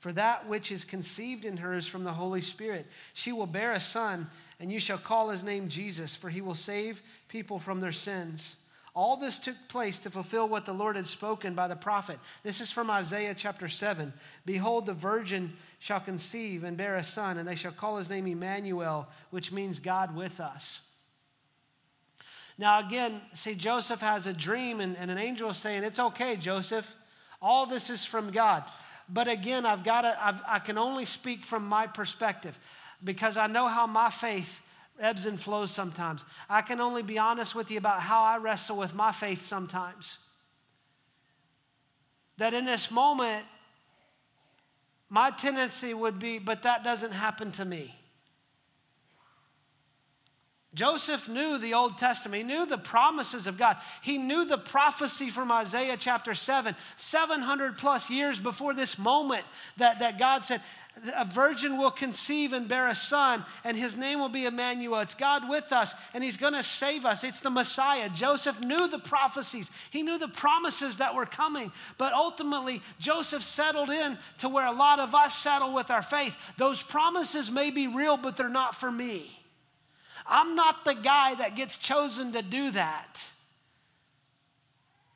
for 0.04 0.12
that 0.12 0.46
which 0.46 0.70
is 0.70 0.84
conceived 0.84 1.46
in 1.46 1.56
her 1.56 1.72
is 1.72 1.86
from 1.86 2.04
the 2.04 2.12
Holy 2.12 2.42
Spirit. 2.42 2.86
She 3.14 3.32
will 3.32 3.46
bear 3.46 3.72
a 3.72 3.80
son, 3.80 4.28
and 4.60 4.70
you 4.70 4.78
shall 4.78 4.98
call 4.98 5.30
his 5.30 5.42
name 5.42 5.70
Jesus, 5.70 6.14
for 6.14 6.28
he 6.28 6.42
will 6.42 6.54
save 6.54 7.00
people 7.26 7.58
from 7.58 7.80
their 7.80 7.90
sins. 7.90 8.56
All 8.94 9.16
this 9.16 9.38
took 9.38 9.56
place 9.66 9.98
to 10.00 10.10
fulfill 10.10 10.46
what 10.46 10.66
the 10.66 10.74
Lord 10.74 10.96
had 10.96 11.06
spoken 11.06 11.54
by 11.54 11.68
the 11.68 11.74
prophet. 11.74 12.18
This 12.42 12.60
is 12.60 12.70
from 12.70 12.90
Isaiah 12.90 13.34
chapter 13.34 13.66
7. 13.66 14.12
Behold, 14.44 14.84
the 14.84 14.92
virgin 14.92 15.54
shall 15.78 16.00
conceive 16.00 16.64
and 16.64 16.76
bear 16.76 16.96
a 16.96 17.02
son, 17.02 17.38
and 17.38 17.48
they 17.48 17.54
shall 17.54 17.72
call 17.72 17.96
his 17.96 18.10
name 18.10 18.26
Emmanuel, 18.26 19.08
which 19.30 19.52
means 19.52 19.80
God 19.80 20.14
with 20.14 20.38
us. 20.38 20.80
Now, 22.56 22.78
again, 22.78 23.20
see, 23.34 23.54
Joseph 23.54 24.00
has 24.00 24.26
a 24.26 24.32
dream, 24.32 24.80
and, 24.80 24.96
and 24.96 25.10
an 25.10 25.18
angel 25.18 25.50
is 25.50 25.56
saying, 25.56 25.82
It's 25.82 25.98
okay, 25.98 26.36
Joseph. 26.36 26.94
All 27.42 27.66
this 27.66 27.90
is 27.90 28.04
from 28.04 28.30
God. 28.30 28.64
But 29.08 29.28
again, 29.28 29.66
I've 29.66 29.84
got 29.84 30.02
to, 30.02 30.16
I've, 30.24 30.40
I 30.46 30.58
can 30.60 30.78
only 30.78 31.04
speak 31.04 31.44
from 31.44 31.66
my 31.66 31.86
perspective 31.86 32.58
because 33.02 33.36
I 33.36 33.48
know 33.48 33.68
how 33.68 33.86
my 33.86 34.08
faith 34.08 34.62
ebbs 34.98 35.26
and 35.26 35.40
flows 35.40 35.70
sometimes. 35.70 36.24
I 36.48 36.62
can 36.62 36.80
only 36.80 37.02
be 37.02 37.18
honest 37.18 37.54
with 37.54 37.70
you 37.70 37.78
about 37.78 38.00
how 38.00 38.22
I 38.22 38.38
wrestle 38.38 38.76
with 38.76 38.94
my 38.94 39.12
faith 39.12 39.46
sometimes. 39.46 40.18
That 42.38 42.54
in 42.54 42.64
this 42.64 42.90
moment, 42.90 43.44
my 45.08 45.30
tendency 45.30 45.94
would 45.94 46.18
be, 46.18 46.38
but 46.38 46.62
that 46.62 46.82
doesn't 46.82 47.12
happen 47.12 47.52
to 47.52 47.64
me. 47.64 47.94
Joseph 50.74 51.28
knew 51.28 51.56
the 51.56 51.74
Old 51.74 51.98
Testament. 51.98 52.42
He 52.42 52.46
knew 52.46 52.66
the 52.66 52.78
promises 52.78 53.46
of 53.46 53.56
God. 53.56 53.76
He 54.02 54.18
knew 54.18 54.44
the 54.44 54.58
prophecy 54.58 55.30
from 55.30 55.52
Isaiah 55.52 55.96
chapter 55.96 56.34
7, 56.34 56.74
700 56.96 57.78
plus 57.78 58.10
years 58.10 58.38
before 58.38 58.74
this 58.74 58.98
moment 58.98 59.44
that, 59.76 60.00
that 60.00 60.18
God 60.18 60.42
said, 60.44 60.60
a 61.16 61.24
virgin 61.24 61.76
will 61.76 61.90
conceive 61.90 62.52
and 62.52 62.68
bear 62.68 62.88
a 62.88 62.94
son, 62.94 63.44
and 63.64 63.76
his 63.76 63.96
name 63.96 64.20
will 64.20 64.28
be 64.28 64.46
Emmanuel. 64.46 65.00
It's 65.00 65.14
God 65.14 65.48
with 65.48 65.72
us, 65.72 65.92
and 66.12 66.22
he's 66.22 66.36
going 66.36 66.52
to 66.52 66.62
save 66.62 67.04
us. 67.04 67.24
It's 67.24 67.40
the 67.40 67.50
Messiah. 67.50 68.08
Joseph 68.08 68.60
knew 68.60 68.88
the 68.88 69.00
prophecies, 69.00 69.70
he 69.90 70.02
knew 70.02 70.18
the 70.18 70.28
promises 70.28 70.98
that 70.98 71.14
were 71.14 71.26
coming. 71.26 71.72
But 71.98 72.12
ultimately, 72.12 72.80
Joseph 73.00 73.42
settled 73.42 73.90
in 73.90 74.18
to 74.38 74.48
where 74.48 74.66
a 74.66 74.72
lot 74.72 75.00
of 75.00 75.14
us 75.14 75.36
settle 75.36 75.72
with 75.72 75.90
our 75.90 76.02
faith. 76.02 76.36
Those 76.58 76.82
promises 76.82 77.50
may 77.50 77.70
be 77.70 77.88
real, 77.88 78.16
but 78.16 78.36
they're 78.36 78.48
not 78.48 78.76
for 78.76 78.92
me. 78.92 79.43
I'm 80.26 80.54
not 80.54 80.84
the 80.84 80.94
guy 80.94 81.34
that 81.34 81.56
gets 81.56 81.76
chosen 81.76 82.32
to 82.32 82.42
do 82.42 82.70
that. 82.70 83.20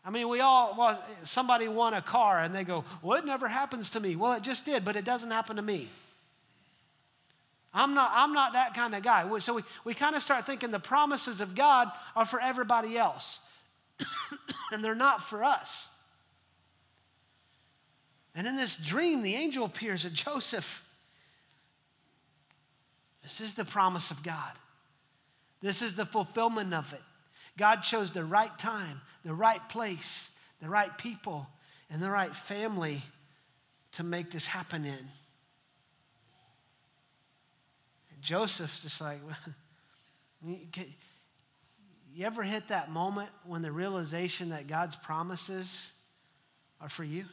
I 0.05 0.11
mean, 0.11 0.29
we 0.29 0.41
all, 0.41 0.75
well, 0.79 1.03
somebody 1.25 1.69
won 1.69 1.95
a 1.95 2.01
car 2.01 2.41
and 2.41 2.55
they 2.55 2.65
go, 2.65 2.85
well, 3.03 3.19
it 3.19 3.27
never 3.27 3.49
happens 3.49 3.91
to 3.91 4.01
me. 4.01 4.17
Well, 4.17 4.33
it 4.33 4.43
just 4.43 4.65
did, 4.65 4.85
but 4.85 4.97
it 4.97 5.05
doesn't 5.05 5.31
happen 5.31 5.57
to 5.57 5.63
me. 5.63 5.91
I'm 7.75 7.95
not, 7.95 8.11
I'm 8.15 8.33
not 8.33 8.55
that 8.55 8.75
kind 8.75 8.95
of 8.95 9.03
guy. 9.03 9.39
So 9.39 9.55
we, 9.55 9.63
we 9.85 9.95
kind 9.95 10.17
of 10.17 10.23
start 10.23 10.47
thinking 10.47 10.71
the 10.71 10.79
promises 10.79 11.41
of 11.41 11.55
God 11.55 11.91
are 12.17 12.25
for 12.25 12.41
everybody 12.41 12.97
else, 12.97 13.39
and 14.73 14.83
they're 14.83 14.95
not 14.95 15.23
for 15.23 15.45
us. 15.45 15.89
And 18.35 18.47
in 18.47 18.57
this 18.57 18.77
dream, 18.77 19.23
the 19.23 19.35
angel 19.35 19.65
appears 19.65 20.03
to 20.03 20.11
Joseph. 20.11 20.83
This 23.23 23.41
is 23.41 23.55
the 23.55 23.65
promise 23.65 24.11
of 24.11 24.23
God. 24.23 24.53
This 25.61 25.83
is 25.83 25.95
the 25.95 26.07
fulfillment 26.07 26.73
of 26.73 26.93
it. 26.93 27.03
God 27.57 27.83
chose 27.83 28.13
the 28.13 28.25
right 28.25 28.57
time, 28.59 29.01
the 29.25 29.35
right 29.35 29.67
place, 29.69 30.31
the 30.61 30.69
right 30.69 30.97
people, 30.97 31.49
and 31.91 32.01
the 32.01 32.11
right 32.11 32.35
family 32.35 33.03
to 33.93 34.05
make 34.05 34.31
this 34.31 34.47
happen 34.47 34.85
in. 34.85 34.93
And 34.93 35.09
Joseph's 38.23 38.83
just 38.83 39.01
like, 39.01 39.21
you 42.15 42.25
ever 42.25 42.43
hit 42.43 42.69
that 42.69 42.91
moment 42.91 43.31
when 43.45 43.63
the 43.63 43.73
realization 43.73 44.51
that 44.51 44.69
God's 44.69 44.97
promises 44.97 45.91
are 46.81 46.89
for 46.89 47.05
you? 47.05 47.25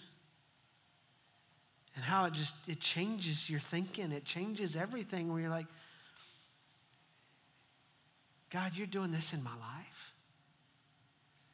And 1.96 2.04
how 2.04 2.26
it 2.26 2.34
just 2.34 2.56
it 2.68 2.80
changes 2.80 3.50
your 3.50 3.62
thinking, 3.62 4.12
it 4.12 4.26
changes 4.26 4.76
everything 4.76 5.32
where 5.32 5.42
you're 5.42 5.50
like, 5.50 5.68
God, 8.56 8.72
you're 8.76 8.88
doing 8.88 9.12
this 9.12 9.34
in 9.34 9.44
my 9.44 9.52
life? 9.52 10.14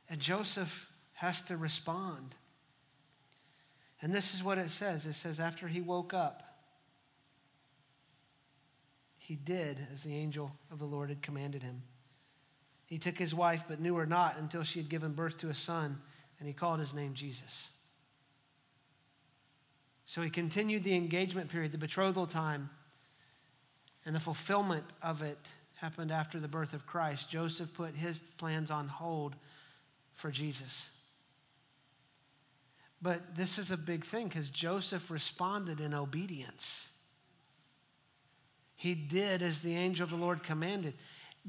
And 0.07 0.21
Joseph 0.21 0.87
has 1.13 1.41
to 1.43 1.57
respond. 1.57 2.35
And 4.03 4.13
this 4.13 4.35
is 4.35 4.43
what 4.43 4.59
it 4.59 4.69
says 4.69 5.07
it 5.07 5.13
says, 5.13 5.39
after 5.39 5.67
he 5.67 5.81
woke 5.81 6.13
up, 6.13 6.43
he 9.17 9.33
did 9.33 9.79
as 9.91 10.03
the 10.03 10.13
angel 10.15 10.51
of 10.71 10.77
the 10.77 10.85
Lord 10.85 11.09
had 11.09 11.23
commanded 11.23 11.63
him. 11.63 11.81
He 12.85 12.99
took 12.99 13.17
his 13.17 13.33
wife, 13.33 13.63
but 13.67 13.79
knew 13.81 13.95
her 13.95 14.05
not 14.05 14.37
until 14.37 14.61
she 14.61 14.77
had 14.77 14.87
given 14.87 15.13
birth 15.13 15.39
to 15.39 15.49
a 15.49 15.55
son, 15.55 15.97
and 16.37 16.47
he 16.47 16.53
called 16.53 16.79
his 16.79 16.93
name 16.93 17.15
Jesus. 17.15 17.69
So 20.05 20.21
he 20.21 20.29
continued 20.29 20.83
the 20.83 20.93
engagement 20.93 21.49
period, 21.49 21.71
the 21.71 21.79
betrothal 21.79 22.27
time, 22.27 22.69
and 24.05 24.15
the 24.15 24.19
fulfillment 24.19 24.85
of 25.01 25.23
it 25.23 25.39
happened 25.81 26.11
after 26.11 26.39
the 26.39 26.47
birth 26.47 26.73
of 26.73 26.85
Christ, 26.85 27.27
Joseph 27.27 27.73
put 27.73 27.95
his 27.95 28.21
plans 28.37 28.69
on 28.69 28.87
hold 28.87 29.35
for 30.13 30.29
Jesus. 30.29 30.89
But 33.01 33.35
this 33.35 33.57
is 33.57 33.71
a 33.71 33.77
big 33.77 34.05
thing 34.05 34.27
because 34.27 34.51
Joseph 34.51 35.09
responded 35.09 35.79
in 35.79 35.95
obedience. 35.95 36.87
He 38.75 38.93
did 38.93 39.41
as 39.41 39.61
the 39.61 39.75
angel 39.75 40.03
of 40.03 40.11
the 40.11 40.17
Lord 40.17 40.43
commanded. 40.43 40.93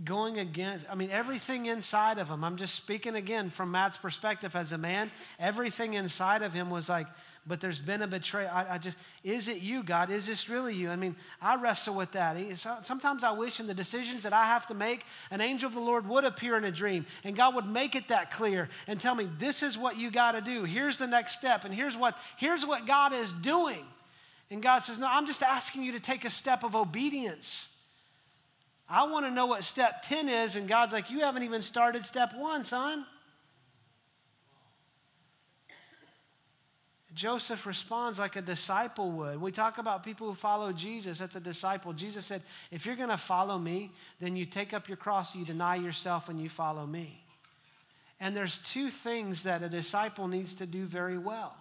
Going 0.02 0.38
against, 0.38 0.86
I 0.90 0.94
mean, 0.94 1.10
everything 1.10 1.66
inside 1.66 2.16
of 2.16 2.28
him, 2.30 2.42
I'm 2.42 2.56
just 2.56 2.74
speaking 2.74 3.14
again 3.14 3.50
from 3.50 3.70
Matt's 3.70 3.98
perspective 3.98 4.56
as 4.56 4.72
a 4.72 4.78
man, 4.78 5.10
everything 5.38 5.92
inside 5.92 6.40
of 6.40 6.54
him 6.54 6.70
was 6.70 6.88
like, 6.88 7.06
but 7.46 7.60
there's 7.60 7.80
been 7.80 8.02
a 8.02 8.06
betrayal. 8.06 8.50
I, 8.52 8.74
I, 8.74 8.78
just, 8.78 8.96
is 9.24 9.48
it 9.48 9.58
you, 9.58 9.82
God? 9.82 10.10
Is 10.10 10.26
this 10.26 10.48
really 10.48 10.74
you? 10.74 10.90
I 10.90 10.96
mean, 10.96 11.16
I 11.40 11.56
wrestle 11.56 11.94
with 11.94 12.12
that. 12.12 12.36
Sometimes 12.82 13.24
I 13.24 13.32
wish 13.32 13.58
in 13.58 13.66
the 13.66 13.74
decisions 13.74 14.22
that 14.22 14.32
I 14.32 14.44
have 14.44 14.66
to 14.68 14.74
make, 14.74 15.04
an 15.30 15.40
angel 15.40 15.66
of 15.66 15.74
the 15.74 15.80
Lord 15.80 16.08
would 16.08 16.24
appear 16.24 16.56
in 16.56 16.64
a 16.64 16.70
dream 16.70 17.04
and 17.24 17.34
God 17.34 17.56
would 17.56 17.66
make 17.66 17.96
it 17.96 18.08
that 18.08 18.30
clear 18.30 18.68
and 18.86 19.00
tell 19.00 19.16
me, 19.16 19.28
this 19.38 19.62
is 19.62 19.76
what 19.76 19.96
you 19.96 20.10
got 20.10 20.32
to 20.32 20.40
do. 20.40 20.64
Here's 20.64 20.98
the 20.98 21.06
next 21.08 21.32
step, 21.34 21.64
and 21.64 21.74
here's 21.74 21.96
what, 21.96 22.16
here's 22.36 22.64
what 22.64 22.86
God 22.86 23.12
is 23.12 23.32
doing. 23.32 23.84
And 24.50 24.62
God 24.62 24.80
says, 24.80 24.98
No, 24.98 25.08
I'm 25.10 25.26
just 25.26 25.42
asking 25.42 25.82
you 25.82 25.92
to 25.92 26.00
take 26.00 26.24
a 26.24 26.30
step 26.30 26.62
of 26.62 26.76
obedience. 26.76 27.68
I 28.88 29.04
want 29.04 29.24
to 29.24 29.30
know 29.30 29.46
what 29.46 29.64
step 29.64 30.02
10 30.02 30.28
is, 30.28 30.56
and 30.56 30.68
God's 30.68 30.92
like, 30.92 31.10
You 31.10 31.20
haven't 31.20 31.42
even 31.42 31.62
started 31.62 32.04
step 32.04 32.34
one, 32.36 32.62
son. 32.62 33.06
Joseph 37.14 37.66
responds 37.66 38.18
like 38.18 38.36
a 38.36 38.42
disciple 38.42 39.10
would. 39.12 39.40
We 39.40 39.52
talk 39.52 39.78
about 39.78 40.04
people 40.04 40.28
who 40.28 40.34
follow 40.34 40.72
Jesus. 40.72 41.18
That's 41.18 41.36
a 41.36 41.40
disciple. 41.40 41.92
Jesus 41.92 42.24
said, 42.24 42.42
If 42.70 42.86
you're 42.86 42.96
going 42.96 43.08
to 43.08 43.16
follow 43.16 43.58
me, 43.58 43.90
then 44.20 44.36
you 44.36 44.46
take 44.46 44.72
up 44.72 44.88
your 44.88 44.96
cross, 44.96 45.34
you 45.34 45.44
deny 45.44 45.76
yourself, 45.76 46.28
and 46.28 46.40
you 46.40 46.48
follow 46.48 46.86
me. 46.86 47.24
And 48.20 48.36
there's 48.36 48.58
two 48.58 48.90
things 48.90 49.42
that 49.42 49.62
a 49.62 49.68
disciple 49.68 50.28
needs 50.28 50.54
to 50.54 50.66
do 50.66 50.86
very 50.86 51.18
well 51.18 51.56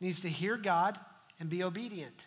needs 0.00 0.20
to 0.20 0.28
hear 0.28 0.56
God 0.56 0.98
and 1.40 1.48
be 1.48 1.62
obedient. 1.62 2.26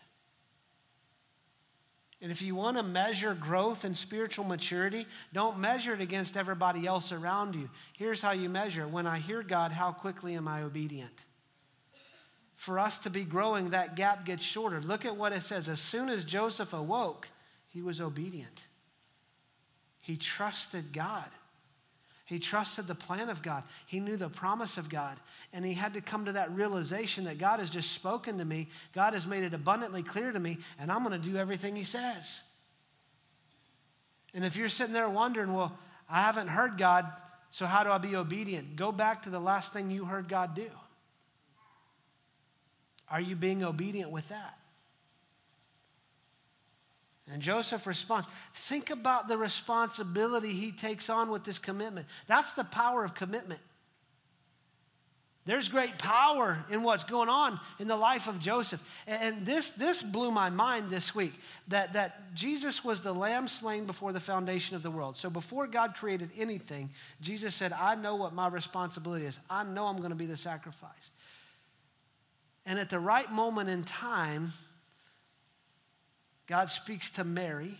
And 2.22 2.32
if 2.32 2.42
you 2.42 2.54
want 2.54 2.76
to 2.78 2.84
measure 2.84 3.34
growth 3.34 3.86
and 3.86 3.96
spiritual 3.96 4.44
maturity, 4.44 5.06
don't 5.32 5.60
measure 5.60 5.94
it 5.94 6.02
against 6.02 6.36
everybody 6.36 6.86
else 6.86 7.12
around 7.12 7.56
you. 7.56 7.70
Here's 7.94 8.22
how 8.22 8.32
you 8.32 8.50
measure 8.50 8.88
when 8.88 9.08
I 9.08 9.20
hear 9.20 9.42
God, 9.42 9.72
how 9.72 9.94
quickly 9.94 10.36
am 10.36 10.48
I 10.48 10.64
obedient? 10.64 11.26
For 12.60 12.78
us 12.78 13.00
to 13.00 13.10
be 13.10 13.24
growing, 13.24 13.70
that 13.70 13.96
gap 13.96 14.26
gets 14.26 14.44
shorter. 14.44 14.82
Look 14.82 15.06
at 15.06 15.16
what 15.16 15.32
it 15.32 15.44
says. 15.44 15.70
As 15.70 15.80
soon 15.80 16.10
as 16.10 16.26
Joseph 16.26 16.74
awoke, 16.74 17.30
he 17.70 17.82
was 17.82 18.02
obedient. 18.02 18.66
He 20.02 20.18
trusted 20.18 20.92
God. 20.92 21.30
He 22.26 22.38
trusted 22.38 22.86
the 22.86 22.96
plan 22.96 23.30
of 23.30 23.42
God. 23.42 23.64
He 23.86 24.02
knew 24.02 24.18
the 24.18 24.28
promise 24.28 24.78
of 24.78 24.90
God. 24.90 25.18
And 25.54 25.64
he 25.64 25.74
had 25.74 25.94
to 25.94 26.02
come 26.02 26.26
to 26.26 26.34
that 26.34 26.54
realization 26.54 27.24
that 27.24 27.38
God 27.38 27.60
has 27.60 27.70
just 27.70 27.94
spoken 27.94 28.38
to 28.40 28.46
me. 28.46 28.68
God 28.94 29.14
has 29.14 29.26
made 29.26 29.46
it 29.46 29.54
abundantly 29.54 30.04
clear 30.04 30.34
to 30.34 30.40
me, 30.40 30.58
and 30.78 30.92
I'm 30.92 31.06
going 31.06 31.20
to 31.20 31.30
do 31.30 31.38
everything 31.38 31.78
he 31.78 31.86
says. 31.86 32.42
And 34.34 34.44
if 34.44 34.58
you're 34.58 34.68
sitting 34.68 34.94
there 34.94 35.08
wondering, 35.08 35.54
well, 35.54 35.80
I 36.10 36.24
haven't 36.24 36.50
heard 36.50 36.78
God, 36.78 37.06
so 37.52 37.66
how 37.66 37.86
do 37.86 37.90
I 37.90 38.00
be 38.00 38.18
obedient? 38.18 38.76
Go 38.76 38.92
back 38.92 39.24
to 39.24 39.30
the 39.30 39.40
last 39.40 39.72
thing 39.72 39.90
you 39.90 40.04
heard 40.04 40.28
God 40.28 40.56
do. 40.56 40.70
Are 43.12 43.22
you 43.22 43.36
being 43.36 43.64
obedient 43.64 44.12
with 44.12 44.30
that? 44.30 44.58
And 47.32 47.42
Joseph 47.42 47.86
responds. 47.86 48.28
Think 48.54 48.90
about 48.90 49.28
the 49.28 49.38
responsibility 49.38 50.54
he 50.54 50.72
takes 50.72 51.10
on 51.10 51.30
with 51.30 51.44
this 51.44 51.60
commitment. 51.60 52.08
That's 52.28 52.54
the 52.54 52.64
power 52.64 53.04
of 53.04 53.14
commitment. 53.14 53.62
There's 55.46 55.70
great 55.70 55.98
power 55.98 56.64
in 56.70 56.84
what's 56.84 57.04
going 57.04 57.30
on 57.30 57.60
in 57.80 57.88
the 57.88 57.96
life 57.96 58.28
of 58.28 58.40
Joseph. 58.40 58.84
And 59.08 59.46
this, 59.46 59.72
this 59.72 60.02
blew 60.02 60.32
my 60.32 60.50
mind 60.50 60.90
this 60.92 61.16
week 61.16 61.34
that, 61.70 61.94
that 61.94 62.36
Jesus 62.36 62.84
was 62.84 63.02
the 63.02 63.14
lamb 63.14 63.48
slain 63.48 63.86
before 63.86 64.12
the 64.14 64.20
foundation 64.20 64.76
of 64.76 64.84
the 64.84 64.92
world. 64.92 65.18
So 65.18 65.30
before 65.30 65.66
God 65.66 65.96
created 65.96 66.30
anything, 66.38 66.92
Jesus 67.22 67.56
said, 67.56 67.74
I 67.74 67.96
know 67.96 68.16
what 68.16 68.34
my 68.34 68.48
responsibility 68.48 69.26
is. 69.26 69.40
I 69.50 69.64
know 69.64 69.88
I'm 69.88 69.98
going 69.98 70.10
to 70.10 70.16
be 70.16 70.28
the 70.28 70.38
sacrifice. 70.38 71.10
And 72.70 72.78
at 72.78 72.92
the 72.92 73.00
right 73.00 73.32
moment 73.32 73.68
in 73.68 73.84
time, 73.84 74.54
God 76.46 76.70
speaks 76.70 77.10
to 77.12 77.24
Mary, 77.24 77.80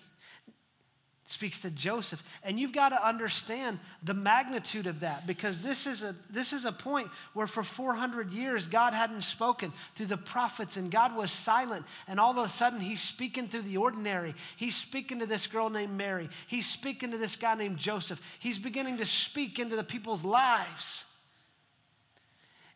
speaks 1.26 1.62
to 1.62 1.70
Joseph. 1.70 2.24
And 2.44 2.60
you've 2.60 2.74
got 2.74 2.90
to 2.90 3.08
understand 3.08 3.78
the 4.02 4.16
magnitude 4.16 4.88
of 4.88 5.02
that 5.02 5.28
because 5.28 5.62
this 5.62 5.86
is 5.86 6.02
a, 6.02 6.16
this 6.32 6.54
is 6.54 6.66
a 6.66 6.72
point 6.72 7.10
where 7.36 7.46
for 7.46 7.62
400 7.62 8.32
years 8.32 8.66
God 8.66 8.96
hadn't 8.96 9.22
spoken 9.22 9.74
through 9.94 10.08
the 10.08 10.18
prophets 10.18 10.76
and 10.76 10.90
God 10.90 11.16
was 11.16 11.30
silent. 11.30 11.86
And 12.08 12.20
all 12.20 12.32
of 12.32 12.44
a 12.44 12.50
sudden 12.50 12.80
he's 12.80 13.00
speaking 13.00 13.48
through 13.48 13.62
the 13.62 13.78
ordinary. 13.78 14.34
He's 14.58 14.76
speaking 14.76 15.20
to 15.20 15.28
this 15.28 15.46
girl 15.46 15.70
named 15.70 15.96
Mary. 15.96 16.30
He's 16.48 16.66
speaking 16.66 17.12
to 17.12 17.20
this 17.20 17.36
guy 17.36 17.54
named 17.54 17.78
Joseph. 17.78 18.20
He's 18.40 18.58
beginning 18.58 18.98
to 18.98 19.06
speak 19.06 19.60
into 19.60 19.76
the 19.76 19.84
people's 19.84 20.24
lives. 20.24 21.04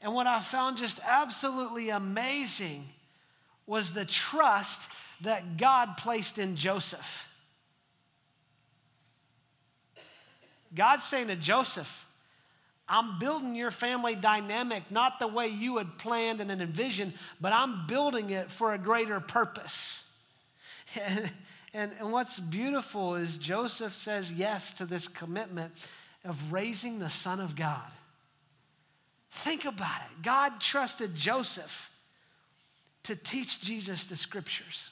And 0.03 0.13
what 0.13 0.27
I 0.27 0.41
found 0.41 0.77
just 0.77 0.99
absolutely 1.07 1.89
amazing 1.89 2.89
was 3.65 3.93
the 3.93 4.03
trust 4.03 4.81
that 5.21 5.55
God 5.55 5.95
placed 5.95 6.37
in 6.37 6.57
Joseph. 6.57 7.25
God's 10.75 11.05
saying 11.05 11.27
to 11.27 11.37
Joseph, 11.37 12.05
I'm 12.89 13.17
building 13.17 13.55
your 13.55 13.71
family 13.71 14.13
dynamic 14.13 14.83
not 14.91 15.19
the 15.19 15.27
way 15.27 15.47
you 15.47 15.77
had 15.77 15.97
planned 15.97 16.41
and 16.41 16.51
envisioned, 16.51 17.13
but 17.39 17.53
I'm 17.53 17.87
building 17.87 18.29
it 18.29 18.51
for 18.51 18.73
a 18.73 18.77
greater 18.77 19.19
purpose. 19.19 19.99
And, 20.95 21.31
and, 21.73 21.91
and 21.99 22.11
what's 22.11 22.39
beautiful 22.39 23.15
is 23.15 23.39
Joseph 23.39 23.95
says 23.95 24.31
yes 24.31 24.73
to 24.73 24.85
this 24.85 25.07
commitment 25.07 25.71
of 26.23 26.53
raising 26.53 26.99
the 26.99 27.09
Son 27.09 27.39
of 27.39 27.55
God. 27.55 27.89
Think 29.37 29.65
about 29.65 30.01
it. 30.01 30.21
God 30.23 30.59
trusted 30.59 31.15
Joseph 31.15 31.89
to 33.03 33.15
teach 33.15 33.61
Jesus 33.61 34.05
the 34.05 34.15
scriptures 34.15 34.89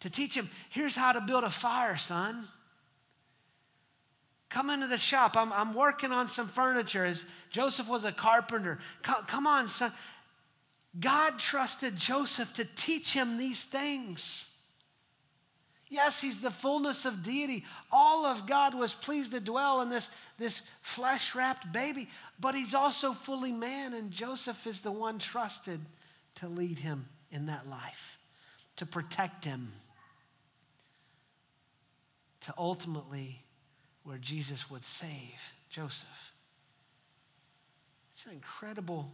to 0.00 0.10
teach 0.10 0.34
him 0.34 0.48
here's 0.70 0.94
how 0.94 1.12
to 1.12 1.20
build 1.20 1.44
a 1.44 1.50
fire, 1.50 1.96
son. 1.96 2.48
Come 4.48 4.70
into 4.70 4.86
the 4.86 4.98
shop. 4.98 5.36
I'm, 5.36 5.52
I'm 5.52 5.74
working 5.74 6.10
on 6.12 6.28
some 6.28 6.48
furniture. 6.48 7.04
As 7.04 7.24
Joseph 7.50 7.88
was 7.88 8.04
a 8.04 8.12
carpenter. 8.12 8.78
Come, 9.02 9.24
come 9.26 9.46
on, 9.46 9.68
son. 9.68 9.92
God 10.98 11.38
trusted 11.38 11.96
Joseph 11.96 12.54
to 12.54 12.64
teach 12.64 13.12
him 13.12 13.36
these 13.36 13.62
things. 13.62 14.46
Yes, 15.90 16.20
he's 16.20 16.40
the 16.40 16.50
fullness 16.50 17.04
of 17.04 17.22
deity. 17.22 17.64
All 17.90 18.26
of 18.26 18.46
God 18.46 18.74
was 18.74 18.92
pleased 18.92 19.32
to 19.32 19.40
dwell 19.40 19.80
in 19.80 19.88
this, 19.88 20.10
this 20.36 20.60
flesh 20.82 21.34
wrapped 21.34 21.72
baby, 21.72 22.08
but 22.38 22.54
he's 22.54 22.74
also 22.74 23.12
fully 23.12 23.52
man, 23.52 23.94
and 23.94 24.10
Joseph 24.10 24.66
is 24.66 24.82
the 24.82 24.92
one 24.92 25.18
trusted 25.18 25.80
to 26.36 26.48
lead 26.48 26.80
him 26.80 27.06
in 27.30 27.46
that 27.46 27.68
life, 27.68 28.18
to 28.76 28.86
protect 28.86 29.44
him 29.44 29.72
to 32.42 32.54
ultimately 32.56 33.42
where 34.04 34.18
Jesus 34.18 34.70
would 34.70 34.84
save 34.84 35.52
Joseph. 35.70 36.32
It's 38.12 38.26
an 38.26 38.32
incredible 38.32 39.12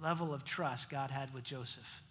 level 0.00 0.34
of 0.34 0.44
trust 0.44 0.90
God 0.90 1.10
had 1.10 1.32
with 1.32 1.44
Joseph. 1.44 2.02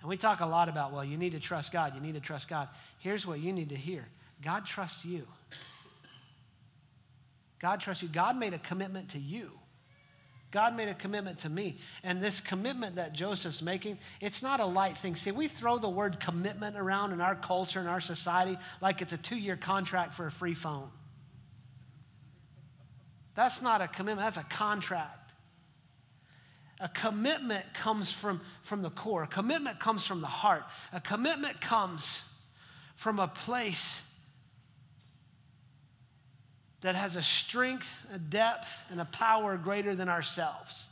And 0.00 0.08
we 0.08 0.16
talk 0.16 0.40
a 0.40 0.46
lot 0.46 0.68
about, 0.68 0.92
well, 0.92 1.04
you 1.04 1.16
need 1.16 1.32
to 1.32 1.40
trust 1.40 1.72
God, 1.72 1.94
you 1.94 2.00
need 2.00 2.14
to 2.14 2.20
trust 2.20 2.48
God. 2.48 2.68
Here's 2.98 3.26
what 3.26 3.40
you 3.40 3.52
need 3.52 3.68
to 3.70 3.76
hear 3.76 4.06
God 4.42 4.66
trusts 4.66 5.04
you. 5.04 5.26
God 7.60 7.80
trusts 7.80 8.02
you. 8.02 8.08
God 8.08 8.38
made 8.38 8.54
a 8.54 8.58
commitment 8.58 9.10
to 9.10 9.18
you. 9.18 9.52
God 10.50 10.74
made 10.74 10.88
a 10.88 10.94
commitment 10.94 11.40
to 11.40 11.48
me. 11.48 11.76
And 12.02 12.20
this 12.20 12.40
commitment 12.40 12.96
that 12.96 13.12
Joseph's 13.12 13.62
making, 13.62 13.98
it's 14.20 14.42
not 14.42 14.58
a 14.58 14.64
light 14.64 14.98
thing. 14.98 15.14
See, 15.14 15.30
we 15.30 15.46
throw 15.46 15.78
the 15.78 15.88
word 15.88 16.18
commitment 16.18 16.76
around 16.76 17.12
in 17.12 17.20
our 17.20 17.36
culture 17.36 17.78
and 17.78 17.88
our 17.88 18.00
society 18.00 18.58
like 18.80 19.00
it's 19.00 19.12
a 19.12 19.18
two 19.18 19.36
year 19.36 19.56
contract 19.56 20.14
for 20.14 20.26
a 20.26 20.30
free 20.30 20.54
phone. 20.54 20.88
That's 23.36 23.62
not 23.62 23.80
a 23.80 23.88
commitment, 23.88 24.26
that's 24.26 24.44
a 24.44 24.48
contract. 24.48 25.19
A 26.80 26.88
commitment 26.88 27.74
comes 27.74 28.10
from, 28.10 28.40
from 28.62 28.82
the 28.82 28.90
core, 28.90 29.24
a 29.24 29.26
commitment 29.26 29.78
comes 29.78 30.02
from 30.02 30.22
the 30.22 30.26
heart, 30.26 30.64
a 30.92 31.00
commitment 31.00 31.60
comes 31.60 32.22
from 32.96 33.18
a 33.18 33.28
place 33.28 34.00
that 36.80 36.94
has 36.94 37.16
a 37.16 37.22
strength, 37.22 38.02
a 38.12 38.18
depth, 38.18 38.70
and 38.90 39.00
a 39.00 39.04
power 39.04 39.56
greater 39.56 39.94
than 39.94 40.08
ourselves. 40.08 40.86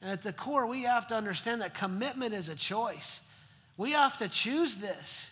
And 0.00 0.10
at 0.10 0.22
the 0.22 0.32
core, 0.32 0.66
we 0.66 0.82
have 0.82 1.06
to 1.08 1.14
understand 1.14 1.60
that 1.60 1.74
commitment 1.74 2.34
is 2.34 2.48
a 2.48 2.54
choice. 2.54 3.20
We 3.76 3.92
have 3.92 4.16
to 4.18 4.28
choose 4.28 4.76
this. 4.76 5.26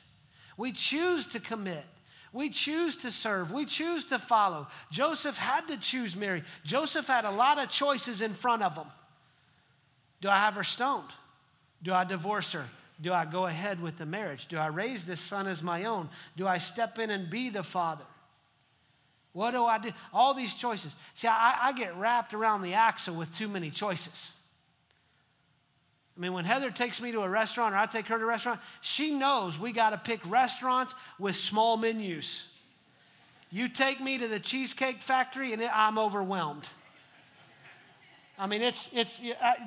We 0.56 0.72
choose 0.72 1.26
to 1.28 1.40
commit. 1.40 1.84
We 2.32 2.50
choose 2.50 2.96
to 2.98 3.10
serve. 3.10 3.50
We 3.50 3.64
choose 3.64 4.06
to 4.06 4.18
follow. 4.18 4.68
Joseph 4.90 5.36
had 5.36 5.66
to 5.68 5.76
choose 5.76 6.14
Mary. 6.14 6.44
Joseph 6.64 7.06
had 7.06 7.24
a 7.24 7.30
lot 7.30 7.58
of 7.58 7.68
choices 7.68 8.20
in 8.20 8.34
front 8.34 8.62
of 8.62 8.76
him. 8.76 8.86
Do 10.20 10.28
I 10.28 10.38
have 10.38 10.54
her 10.54 10.64
stoned? 10.64 11.08
Do 11.82 11.92
I 11.92 12.04
divorce 12.04 12.52
her? 12.52 12.66
Do 13.00 13.12
I 13.12 13.24
go 13.24 13.46
ahead 13.46 13.80
with 13.80 13.96
the 13.96 14.06
marriage? 14.06 14.46
Do 14.46 14.58
I 14.58 14.66
raise 14.66 15.04
this 15.04 15.20
son 15.20 15.46
as 15.46 15.62
my 15.62 15.84
own? 15.84 16.10
Do 16.36 16.46
I 16.46 16.58
step 16.58 16.98
in 16.98 17.10
and 17.10 17.30
be 17.30 17.48
the 17.48 17.62
father? 17.62 18.04
What 19.32 19.52
do 19.52 19.64
I 19.64 19.78
do? 19.78 19.92
All 20.12 20.34
these 20.34 20.54
choices. 20.54 20.94
See, 21.14 21.28
I, 21.28 21.68
I 21.68 21.72
get 21.72 21.96
wrapped 21.96 22.34
around 22.34 22.62
the 22.62 22.74
axle 22.74 23.14
with 23.14 23.34
too 23.36 23.48
many 23.48 23.70
choices. 23.70 24.32
I 26.16 26.20
mean, 26.20 26.32
when 26.32 26.44
Heather 26.44 26.70
takes 26.70 27.00
me 27.00 27.12
to 27.12 27.22
a 27.22 27.28
restaurant 27.28 27.74
or 27.74 27.78
I 27.78 27.86
take 27.86 28.06
her 28.08 28.18
to 28.18 28.24
a 28.24 28.26
restaurant, 28.26 28.60
she 28.80 29.10
knows 29.10 29.58
we 29.58 29.72
got 29.72 29.90
to 29.90 29.98
pick 29.98 30.20
restaurants 30.26 30.94
with 31.18 31.36
small 31.36 31.76
menus. 31.76 32.42
You 33.50 33.68
take 33.68 34.00
me 34.00 34.18
to 34.18 34.28
the 34.28 34.38
Cheesecake 34.38 35.02
Factory 35.02 35.52
and 35.52 35.62
I'm 35.62 35.98
overwhelmed. 35.98 36.68
I 38.38 38.46
mean, 38.46 38.62
it's, 38.62 38.88
it's, 38.92 39.20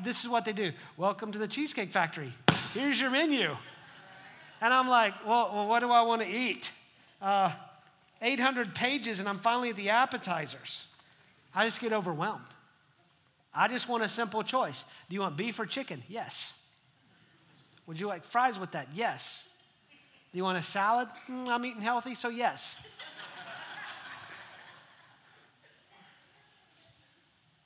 this 0.04 0.24
is 0.24 0.30
what 0.30 0.46
they 0.46 0.54
do. 0.54 0.72
Welcome 0.98 1.32
to 1.34 1.40
the 1.40 1.48
Cheesecake 1.48 1.92
Factory. 1.92 2.34
Here's 2.74 3.00
your 3.00 3.12
menu. 3.12 3.56
And 4.62 4.74
I'm 4.74 4.88
like, 4.88 5.14
well, 5.28 5.52
well 5.54 5.68
what 5.68 5.82
do 5.82 5.92
I 5.92 6.02
want 6.04 6.22
to 6.22 6.28
eat? 6.28 6.72
Uh, 7.22 7.52
800 8.22 8.74
pages 8.74 9.20
and 9.20 9.28
I'm 9.28 9.40
finally 9.40 9.70
at 9.70 9.76
the 9.76 9.90
appetizers. 9.90 10.88
I 11.54 11.66
just 11.66 11.80
get 11.80 11.94
overwhelmed. 11.94 12.46
I 13.54 13.68
just 13.68 13.88
want 13.88 14.04
a 14.04 14.08
simple 14.08 14.44
choice. 14.44 14.84
Do 15.10 15.14
you 15.14 15.22
want 15.22 15.38
beef 15.38 15.60
or 15.60 15.66
chicken? 15.66 16.04
Yes. 16.08 16.54
Would 17.86 18.00
you 18.00 18.08
like 18.08 18.24
fries 18.24 18.58
with 18.58 18.72
that? 18.72 18.88
Yes. 18.94 19.44
Do 20.32 20.38
you 20.38 20.44
want 20.44 20.58
a 20.58 20.62
salad? 20.62 21.10
Mm, 21.30 21.50
I'm 21.50 21.66
eating 21.66 21.82
healthy, 21.82 22.16
so 22.16 22.30
yes. 22.30 22.78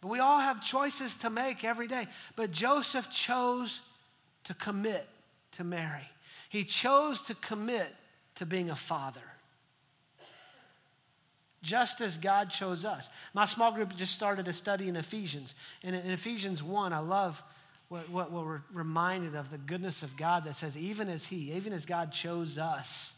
But 0.01 0.09
we 0.09 0.19
all 0.19 0.39
have 0.39 0.63
choices 0.63 1.15
to 1.15 1.29
make 1.29 1.63
every 1.63 1.87
day. 1.87 2.07
But 2.35 2.51
Joseph 2.51 3.09
chose 3.09 3.81
to 4.43 4.53
commit 4.53 5.07
to 5.53 5.63
Mary, 5.63 6.07
he 6.49 6.63
chose 6.63 7.21
to 7.23 7.35
commit 7.35 7.93
to 8.35 8.45
being 8.45 8.69
a 8.69 8.75
father. 8.75 9.21
Just 11.67 11.99
as 11.99 12.15
God 12.15 12.49
chose 12.49 12.85
us. 12.85 13.09
My 13.33 13.43
small 13.43 13.73
group 13.73 13.93
just 13.97 14.13
started 14.13 14.47
a 14.47 14.53
study 14.53 14.87
in 14.87 14.95
Ephesians. 14.95 15.53
And 15.83 15.93
in 15.93 16.11
Ephesians 16.11 16.63
1, 16.63 16.93
I 16.93 16.99
love 16.99 17.43
what, 17.89 18.09
what, 18.09 18.31
we're 18.31 18.61
reminded 18.71 19.35
of 19.35 19.51
the 19.51 19.57
goodness 19.57 20.01
of 20.01 20.15
God 20.15 20.45
that 20.45 20.55
says, 20.55 20.77
even 20.77 21.09
as 21.09 21.25
He, 21.25 21.51
even 21.51 21.73
as 21.73 21.85
God 21.85 22.13
chose 22.13 22.57
us 22.57 23.11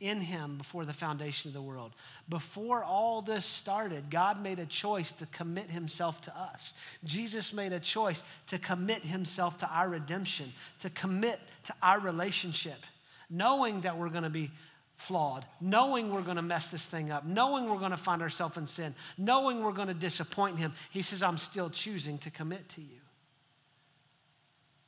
in 0.00 0.20
Him 0.20 0.58
before 0.58 0.84
the 0.84 0.92
foundation 0.92 1.48
of 1.48 1.54
the 1.54 1.62
world. 1.62 1.92
Before 2.28 2.82
all 2.82 3.22
this 3.22 3.46
started, 3.46 4.10
God 4.10 4.42
made 4.42 4.58
a 4.58 4.66
choice 4.66 5.12
to 5.12 5.26
commit 5.26 5.70
Himself 5.70 6.20
to 6.22 6.36
us. 6.36 6.74
Jesus 7.04 7.52
made 7.52 7.72
a 7.72 7.78
choice 7.78 8.24
to 8.48 8.58
commit 8.58 9.04
Himself 9.04 9.58
to 9.58 9.68
our 9.68 9.88
redemption, 9.88 10.52
to 10.80 10.90
commit 10.90 11.38
to 11.66 11.74
our 11.84 12.00
relationship, 12.00 12.84
knowing 13.30 13.82
that 13.82 13.96
we're 13.96 14.10
going 14.10 14.24
to 14.24 14.28
be 14.28 14.50
flawed, 14.96 15.44
knowing 15.60 16.10
we're 16.10 16.22
going 16.22 16.36
to 16.36 16.42
mess 16.42 16.70
this 16.70 16.86
thing 16.86 17.10
up, 17.12 17.24
knowing 17.24 17.68
we're 17.68 17.78
going 17.78 17.90
to 17.90 17.96
find 17.96 18.22
ourselves 18.22 18.56
in 18.56 18.66
sin, 18.66 18.94
knowing 19.18 19.62
we're 19.62 19.72
going 19.72 19.88
to 19.88 19.94
disappoint 19.94 20.58
Him. 20.58 20.72
He 20.90 21.02
says, 21.02 21.22
I'm 21.22 21.38
still 21.38 21.70
choosing 21.70 22.18
to 22.18 22.30
commit 22.30 22.68
to 22.70 22.80
you. 22.80 23.00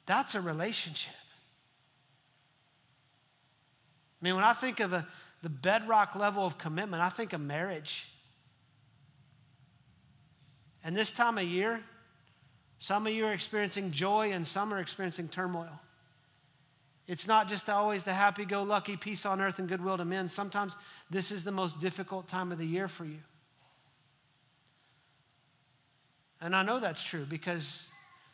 That's 0.07 0.35
a 0.35 0.40
relationship. 0.40 1.12
I 4.21 4.25
mean, 4.25 4.35
when 4.35 4.44
I 4.44 4.55
think 4.55 4.81
of 4.81 4.92
a, 4.92 5.07
the 5.42 5.51
bedrock 5.51 6.16
level 6.16 6.44
of 6.44 6.59
commitment, 6.59 7.03
I 7.03 7.11
think 7.11 7.35
of 7.35 7.40
marriage. 7.40 8.09
And 10.83 10.97
this 10.97 11.11
time 11.11 11.37
of 11.37 11.44
year, 11.44 11.83
some 12.79 13.07
of 13.07 13.12
you 13.12 13.27
are 13.27 13.33
experiencing 13.33 13.90
joy 13.90 14.33
and 14.33 14.47
some 14.47 14.73
are 14.73 14.79
experiencing 14.79 15.29
turmoil. 15.29 15.81
It's 17.09 17.27
not 17.27 17.49
just 17.49 17.71
always 17.71 18.05
the 18.05 18.12
happy 18.12 18.44
go 18.44 18.62
lucky, 18.62 18.99
peace 18.99 19.25
on 19.25 19.40
earth, 19.40 19.59
and 19.59 19.66
goodwill 19.66 19.97
to 19.97 20.05
men. 20.05 20.29
Sometimes 20.29 20.77
this 21.11 21.33
is 21.33 21.42
the 21.42 21.51
most 21.51 21.81
difficult 21.81 22.29
time 22.29 22.53
of 22.53 22.59
the 22.59 22.66
year 22.66 22.87
for 22.87 23.07
you. 23.07 23.21
And 26.38 26.55
I 26.55 26.62
know 26.62 26.79
that's 26.79 27.03
true 27.03 27.25
because 27.25 27.85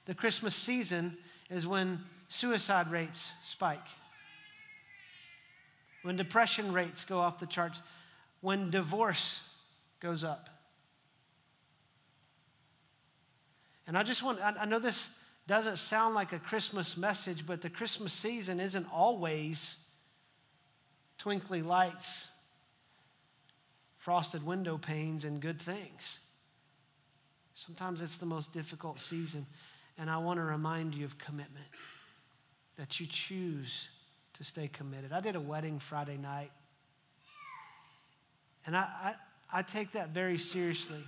the 0.06 0.14
Christmas 0.14 0.56
season 0.56 1.16
is 1.48 1.68
when 1.68 2.00
suicide 2.26 2.90
rates 2.90 3.30
spike, 3.46 3.86
when 6.02 6.16
depression 6.16 6.72
rates 6.72 7.04
go 7.04 7.20
off 7.20 7.38
the 7.38 7.46
charts, 7.46 7.80
when 8.40 8.70
divorce 8.70 9.40
goes 10.00 10.24
up. 10.24 10.50
And 13.86 13.96
I 13.96 14.02
just 14.02 14.22
want, 14.22 14.40
I 14.42 14.64
know 14.64 14.80
this 14.80 15.08
doesn't 15.46 15.78
sound 15.78 16.14
like 16.14 16.32
a 16.32 16.38
Christmas 16.38 16.96
message, 16.96 17.46
but 17.46 17.60
the 17.60 17.70
Christmas 17.70 18.12
season 18.12 18.60
isn't 18.60 18.86
always 18.92 19.76
twinkly 21.18 21.62
lights, 21.62 22.28
frosted 23.98 24.44
window 24.44 24.78
panes, 24.78 25.24
and 25.24 25.40
good 25.40 25.60
things. 25.60 26.18
Sometimes 27.54 28.00
it's 28.00 28.16
the 28.16 28.26
most 28.26 28.52
difficult 28.52 28.98
season. 28.98 29.46
And 29.96 30.10
I 30.10 30.16
want 30.18 30.38
to 30.38 30.44
remind 30.44 30.94
you 30.94 31.04
of 31.04 31.18
commitment, 31.18 31.66
that 32.76 32.98
you 32.98 33.06
choose 33.06 33.88
to 34.38 34.44
stay 34.44 34.66
committed. 34.66 35.12
I 35.12 35.20
did 35.20 35.36
a 35.36 35.40
wedding 35.40 35.78
Friday 35.78 36.16
night, 36.16 36.50
and 38.66 38.76
I, 38.76 39.14
I, 39.52 39.58
I 39.58 39.62
take 39.62 39.92
that 39.92 40.08
very 40.08 40.38
seriously. 40.38 41.04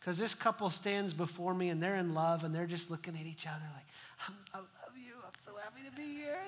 Because 0.00 0.16
this 0.16 0.34
couple 0.34 0.70
stands 0.70 1.12
before 1.12 1.52
me 1.52 1.68
and 1.68 1.82
they're 1.82 1.96
in 1.96 2.14
love 2.14 2.42
and 2.42 2.54
they're 2.54 2.66
just 2.66 2.90
looking 2.90 3.14
at 3.16 3.26
each 3.26 3.46
other 3.46 3.64
like, 3.74 3.84
i 4.54 4.58
love 4.58 4.66
you. 4.96 5.12
I'm 5.24 5.32
so 5.44 5.52
happy 5.62 5.82
to 5.88 5.94
be 5.94 6.16
here. 6.16 6.38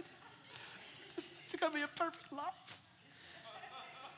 It's 1.16 1.54
going 1.60 1.70
to 1.70 1.78
be 1.78 1.84
a 1.84 1.88
perfect 1.88 2.32
life. 2.32 2.80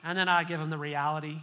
And 0.04 0.16
then 0.16 0.28
I 0.28 0.44
give 0.44 0.60
them 0.60 0.70
the 0.70 0.78
reality. 0.78 1.38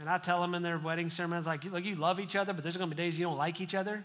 And 0.00 0.08
I 0.08 0.18
tell 0.18 0.40
them 0.40 0.54
in 0.54 0.62
their 0.62 0.78
wedding 0.78 1.10
sermons, 1.10 1.46
like, 1.46 1.64
look, 1.64 1.84
you 1.84 1.94
love 1.94 2.18
each 2.18 2.34
other, 2.34 2.52
but 2.52 2.62
there's 2.62 2.76
going 2.76 2.88
to 2.88 2.96
be 2.96 3.00
days 3.00 3.18
you 3.18 3.26
don't 3.26 3.36
like 3.36 3.60
each 3.60 3.74
other. 3.74 4.02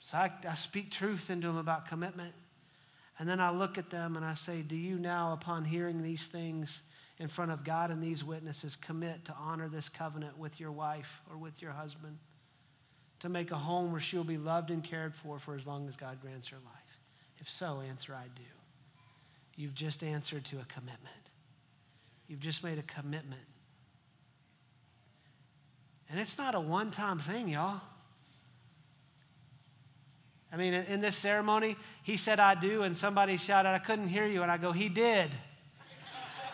So 0.00 0.16
I, 0.16 0.30
I 0.48 0.54
speak 0.54 0.90
truth 0.90 1.28
into 1.28 1.48
them 1.48 1.56
about 1.56 1.88
commitment. 1.88 2.32
And 3.18 3.28
then 3.28 3.40
I 3.40 3.50
look 3.50 3.76
at 3.76 3.90
them 3.90 4.16
and 4.16 4.24
I 4.24 4.34
say, 4.34 4.62
Do 4.62 4.76
you 4.76 4.96
now, 4.96 5.32
upon 5.32 5.64
hearing 5.64 6.02
these 6.02 6.26
things 6.26 6.82
in 7.18 7.28
front 7.28 7.50
of 7.50 7.64
God 7.64 7.90
and 7.90 8.02
these 8.02 8.22
witnesses, 8.22 8.76
commit 8.76 9.24
to 9.26 9.34
honor 9.34 9.68
this 9.68 9.88
covenant 9.88 10.38
with 10.38 10.60
your 10.60 10.70
wife 10.70 11.20
or 11.30 11.36
with 11.36 11.60
your 11.60 11.72
husband? 11.72 12.18
To 13.20 13.28
make 13.28 13.50
a 13.50 13.56
home 13.56 13.90
where 13.90 14.00
she'll 14.00 14.22
be 14.22 14.38
loved 14.38 14.70
and 14.70 14.82
cared 14.82 15.14
for 15.14 15.38
for 15.38 15.56
as 15.56 15.66
long 15.66 15.88
as 15.88 15.96
God 15.96 16.20
grants 16.20 16.48
her 16.48 16.58
life? 16.64 17.00
If 17.38 17.50
so, 17.50 17.80
answer 17.80 18.14
I 18.14 18.26
do. 18.34 18.42
You've 19.56 19.74
just 19.74 20.04
answered 20.04 20.44
to 20.46 20.60
a 20.60 20.64
commitment. 20.64 21.02
You've 22.28 22.40
just 22.40 22.62
made 22.62 22.78
a 22.78 22.82
commitment. 22.82 23.40
And 26.10 26.20
it's 26.20 26.38
not 26.38 26.54
a 26.54 26.60
one 26.60 26.90
time 26.90 27.18
thing, 27.18 27.48
y'all. 27.48 27.80
I 30.52 30.56
mean, 30.56 30.72
in 30.72 31.00
this 31.00 31.16
ceremony, 31.16 31.76
he 32.02 32.16
said, 32.16 32.40
I 32.40 32.54
do, 32.54 32.82
and 32.82 32.96
somebody 32.96 33.36
shouted, 33.36 33.68
I 33.68 33.78
couldn't 33.78 34.08
hear 34.08 34.26
you. 34.26 34.42
And 34.42 34.50
I 34.50 34.56
go, 34.56 34.72
He 34.72 34.88
did. 34.88 35.30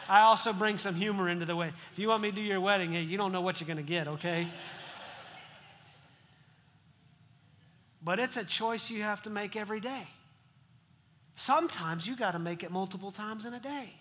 I 0.08 0.22
also 0.22 0.52
bring 0.52 0.78
some 0.78 0.94
humor 0.94 1.28
into 1.28 1.46
the 1.46 1.56
way. 1.56 1.72
If 1.92 1.98
you 1.98 2.08
want 2.08 2.22
me 2.22 2.30
to 2.30 2.36
do 2.36 2.42
your 2.42 2.60
wedding, 2.60 2.92
hey, 2.92 3.02
you 3.02 3.16
don't 3.16 3.32
know 3.32 3.40
what 3.40 3.60
you're 3.60 3.66
going 3.66 3.78
to 3.78 3.82
get, 3.82 4.08
okay? 4.08 4.48
but 8.04 8.18
it's 8.18 8.36
a 8.36 8.44
choice 8.44 8.90
you 8.90 9.02
have 9.02 9.22
to 9.22 9.30
make 9.30 9.56
every 9.56 9.80
day. 9.80 10.06
Sometimes 11.36 12.06
you 12.06 12.16
got 12.16 12.32
to 12.32 12.38
make 12.38 12.62
it 12.62 12.70
multiple 12.70 13.10
times 13.10 13.46
in 13.46 13.54
a 13.54 13.60
day. 13.60 13.94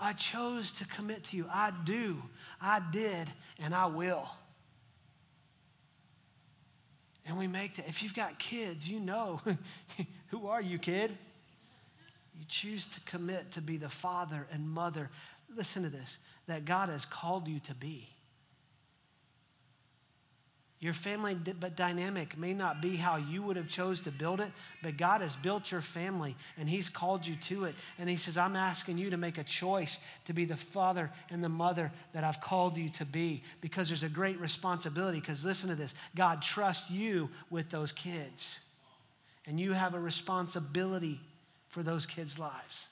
I 0.00 0.12
chose 0.12 0.70
to 0.72 0.84
commit 0.86 1.24
to 1.24 1.36
you. 1.36 1.46
I 1.52 1.72
do. 1.84 2.22
I 2.62 2.80
did, 2.92 3.28
and 3.58 3.74
I 3.74 3.86
will. 3.86 4.28
And 7.26 7.36
we 7.36 7.48
make 7.48 7.76
that. 7.76 7.88
If 7.88 8.02
you've 8.02 8.14
got 8.14 8.38
kids, 8.38 8.88
you 8.88 9.00
know 9.00 9.40
who 10.28 10.46
are 10.46 10.62
you, 10.62 10.78
kid? 10.78 11.18
You 12.38 12.44
choose 12.48 12.86
to 12.86 13.00
commit 13.00 13.52
to 13.52 13.60
be 13.60 13.76
the 13.76 13.88
father 13.88 14.46
and 14.52 14.68
mother. 14.68 15.10
Listen 15.54 15.82
to 15.82 15.88
this 15.88 16.18
that 16.46 16.64
God 16.64 16.88
has 16.88 17.04
called 17.04 17.48
you 17.48 17.60
to 17.60 17.74
be. 17.74 18.08
Your 20.80 20.94
family 20.94 21.34
but 21.34 21.74
dynamic 21.74 22.38
may 22.38 22.54
not 22.54 22.80
be 22.80 22.94
how 22.94 23.16
you 23.16 23.42
would 23.42 23.56
have 23.56 23.68
chose 23.68 24.00
to 24.02 24.12
build 24.12 24.38
it, 24.38 24.52
but 24.80 24.96
God 24.96 25.22
has 25.22 25.34
built 25.34 25.72
your 25.72 25.80
family 25.82 26.36
and 26.56 26.68
he's 26.68 26.88
called 26.88 27.26
you 27.26 27.34
to 27.34 27.64
it. 27.64 27.74
And 27.98 28.08
he 28.08 28.16
says, 28.16 28.38
"I'm 28.38 28.54
asking 28.54 28.96
you 28.96 29.10
to 29.10 29.16
make 29.16 29.38
a 29.38 29.44
choice 29.44 29.98
to 30.26 30.32
be 30.32 30.44
the 30.44 30.56
father 30.56 31.10
and 31.30 31.42
the 31.42 31.48
mother 31.48 31.90
that 32.12 32.22
I've 32.22 32.40
called 32.40 32.76
you 32.76 32.90
to 32.90 33.04
be 33.04 33.42
because 33.60 33.88
there's 33.88 34.04
a 34.04 34.08
great 34.08 34.38
responsibility 34.38 35.18
because 35.18 35.44
listen 35.44 35.68
to 35.68 35.74
this. 35.74 35.94
God 36.14 36.42
trusts 36.42 36.88
you 36.88 37.28
with 37.50 37.70
those 37.70 37.90
kids. 37.90 38.58
And 39.46 39.58
you 39.58 39.72
have 39.72 39.94
a 39.94 40.00
responsibility 40.00 41.20
for 41.68 41.82
those 41.82 42.06
kids' 42.06 42.38
lives. 42.38 42.88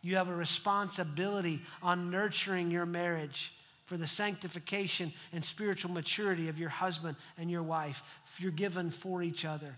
You 0.00 0.16
have 0.16 0.28
a 0.28 0.34
responsibility 0.34 1.62
on 1.82 2.10
nurturing 2.10 2.70
your 2.70 2.86
marriage 2.86 3.52
for 3.86 3.96
the 3.96 4.06
sanctification 4.06 5.12
and 5.32 5.44
spiritual 5.44 5.90
maturity 5.90 6.48
of 6.48 6.58
your 6.58 6.68
husband 6.68 7.16
and 7.36 7.50
your 7.50 7.62
wife. 7.62 8.02
If 8.32 8.40
you're 8.40 8.52
given 8.52 8.90
for 8.90 9.22
each 9.22 9.44
other. 9.44 9.76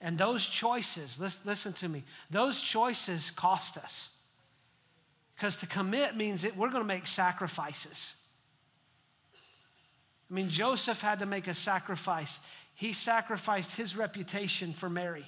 And 0.00 0.16
those 0.16 0.46
choices, 0.46 1.18
listen 1.44 1.72
to 1.72 1.88
me, 1.88 2.04
those 2.30 2.60
choices 2.60 3.30
cost 3.32 3.76
us. 3.76 4.10
Because 5.34 5.56
to 5.56 5.66
commit 5.66 6.16
means 6.16 6.42
that 6.42 6.56
we're 6.56 6.70
going 6.70 6.82
to 6.82 6.86
make 6.86 7.06
sacrifices. 7.06 8.12
I 10.30 10.34
mean, 10.34 10.50
Joseph 10.50 11.00
had 11.00 11.20
to 11.20 11.26
make 11.26 11.48
a 11.48 11.54
sacrifice. 11.54 12.38
He 12.74 12.92
sacrificed 12.92 13.76
his 13.76 13.96
reputation 13.96 14.72
for 14.72 14.90
Mary. 14.90 15.24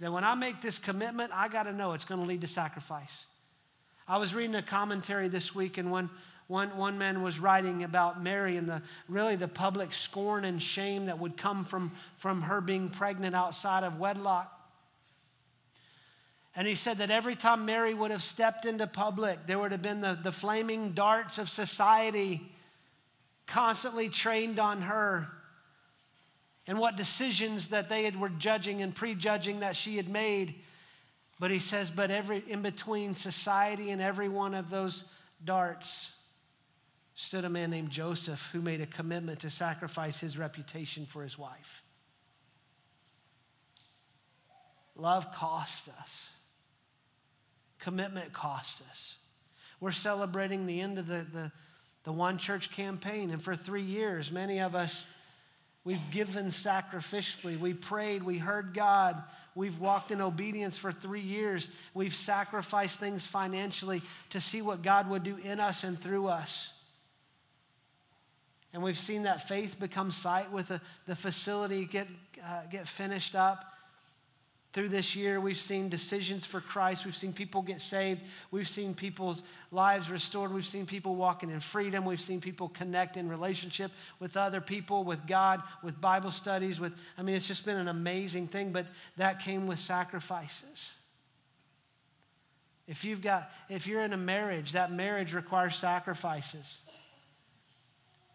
That 0.00 0.12
when 0.12 0.24
I 0.24 0.34
make 0.34 0.60
this 0.60 0.78
commitment, 0.78 1.30
I 1.34 1.48
got 1.48 1.64
to 1.64 1.72
know 1.72 1.92
it's 1.92 2.04
going 2.04 2.20
to 2.20 2.26
lead 2.26 2.40
to 2.40 2.46
sacrifice. 2.46 3.26
I 4.08 4.16
was 4.16 4.34
reading 4.34 4.56
a 4.56 4.62
commentary 4.62 5.28
this 5.28 5.54
week, 5.54 5.78
and 5.78 5.90
one, 5.90 6.10
one, 6.48 6.76
one 6.76 6.98
man 6.98 7.22
was 7.22 7.38
writing 7.38 7.84
about 7.84 8.22
Mary 8.22 8.56
and 8.56 8.68
the 8.68 8.82
really 9.08 9.36
the 9.36 9.46
public 9.46 9.92
scorn 9.92 10.44
and 10.44 10.60
shame 10.60 11.06
that 11.06 11.18
would 11.18 11.36
come 11.36 11.64
from, 11.64 11.92
from 12.16 12.42
her 12.42 12.60
being 12.60 12.88
pregnant 12.88 13.36
outside 13.36 13.84
of 13.84 13.98
wedlock. 13.98 14.56
And 16.56 16.66
he 16.66 16.74
said 16.74 16.98
that 16.98 17.10
every 17.10 17.36
time 17.36 17.64
Mary 17.64 17.94
would 17.94 18.10
have 18.10 18.22
stepped 18.22 18.64
into 18.64 18.86
public, 18.86 19.46
there 19.46 19.58
would 19.58 19.70
have 19.70 19.82
been 19.82 20.00
the, 20.00 20.18
the 20.20 20.32
flaming 20.32 20.92
darts 20.92 21.38
of 21.38 21.48
society 21.48 22.50
constantly 23.46 24.08
trained 24.08 24.58
on 24.58 24.82
her 24.82 25.28
and 26.70 26.78
what 26.78 26.94
decisions 26.96 27.66
that 27.68 27.88
they 27.88 28.04
had, 28.04 28.14
were 28.14 28.28
judging 28.28 28.80
and 28.80 28.94
prejudging 28.94 29.58
that 29.58 29.74
she 29.74 29.96
had 29.96 30.08
made 30.08 30.54
But 31.40 31.50
he 31.50 31.58
says, 31.58 31.90
but 31.90 32.10
every 32.10 32.44
in 32.46 32.60
between 32.60 33.14
society 33.14 33.90
and 33.90 34.00
every 34.02 34.28
one 34.28 34.54
of 34.54 34.68
those 34.68 35.04
darts 35.42 36.10
stood 37.14 37.46
a 37.46 37.48
man 37.48 37.70
named 37.70 37.88
Joseph 37.90 38.50
who 38.52 38.60
made 38.60 38.82
a 38.82 38.86
commitment 38.86 39.40
to 39.40 39.50
sacrifice 39.50 40.20
his 40.20 40.36
reputation 40.36 41.06
for 41.06 41.22
his 41.22 41.38
wife. 41.38 41.82
Love 44.94 45.32
cost 45.32 45.88
us. 45.98 46.28
Commitment 47.78 48.34
cost 48.34 48.82
us. 48.90 49.14
We're 49.80 49.92
celebrating 49.92 50.66
the 50.66 50.82
end 50.82 50.98
of 50.98 51.06
the, 51.06 51.24
the, 51.32 51.52
the 52.04 52.12
One 52.12 52.36
Church 52.36 52.70
campaign, 52.70 53.30
and 53.30 53.42
for 53.42 53.56
three 53.56 53.82
years, 53.82 54.30
many 54.30 54.60
of 54.60 54.74
us, 54.74 55.06
we've 55.84 56.10
given 56.10 56.46
sacrificially. 56.46 57.58
We 57.58 57.74
prayed, 57.74 58.22
we 58.22 58.38
heard 58.38 58.74
God, 58.74 59.22
we've 59.54 59.78
walked 59.78 60.10
in 60.10 60.20
obedience 60.20 60.76
for 60.76 60.92
three 60.92 61.20
years. 61.20 61.68
We've 61.94 62.14
sacrificed 62.14 63.00
things 63.00 63.26
financially 63.26 64.02
to 64.30 64.40
see 64.40 64.62
what 64.62 64.82
God 64.82 65.08
would 65.08 65.22
do 65.22 65.36
in 65.36 65.60
us 65.60 65.84
and 65.84 66.00
through 66.00 66.28
us. 66.28 66.70
And 68.72 68.82
we've 68.82 68.98
seen 68.98 69.24
that 69.24 69.48
faith 69.48 69.80
become 69.80 70.12
sight 70.12 70.52
with 70.52 70.68
the, 70.68 70.80
the 71.06 71.16
facility 71.16 71.84
get, 71.84 72.06
uh, 72.44 72.62
get 72.70 72.86
finished 72.86 73.34
up. 73.34 73.64
Through 74.72 74.90
this 74.90 75.16
year, 75.16 75.40
we've 75.40 75.58
seen 75.58 75.88
decisions 75.88 76.46
for 76.46 76.60
Christ. 76.60 77.04
We've 77.04 77.16
seen 77.16 77.32
people 77.32 77.60
get 77.60 77.80
saved. 77.80 78.20
We've 78.52 78.68
seen 78.68 78.94
people's 78.94 79.42
lives 79.72 80.10
restored. 80.10 80.54
We've 80.54 80.64
seen 80.64 80.86
people 80.86 81.16
walking 81.16 81.50
in 81.50 81.58
freedom. 81.58 82.04
We've 82.04 82.20
seen 82.20 82.40
people 82.40 82.68
connect 82.68 83.16
in 83.16 83.28
relationship 83.28 83.90
with 84.20 84.36
other 84.36 84.60
people, 84.60 85.02
with 85.02 85.26
God, 85.26 85.60
with 85.82 86.00
Bible 86.00 86.30
studies. 86.30 86.78
With 86.78 86.92
I 87.18 87.22
mean, 87.22 87.34
it's 87.34 87.48
just 87.48 87.64
been 87.64 87.78
an 87.78 87.88
amazing 87.88 88.46
thing. 88.46 88.70
But 88.70 88.86
that 89.16 89.40
came 89.40 89.66
with 89.66 89.80
sacrifices. 89.80 90.90
If 92.86 93.04
you've 93.04 93.22
got, 93.22 93.50
if 93.68 93.88
you're 93.88 94.04
in 94.04 94.12
a 94.12 94.16
marriage, 94.16 94.72
that 94.72 94.92
marriage 94.92 95.34
requires 95.34 95.74
sacrifices 95.74 96.78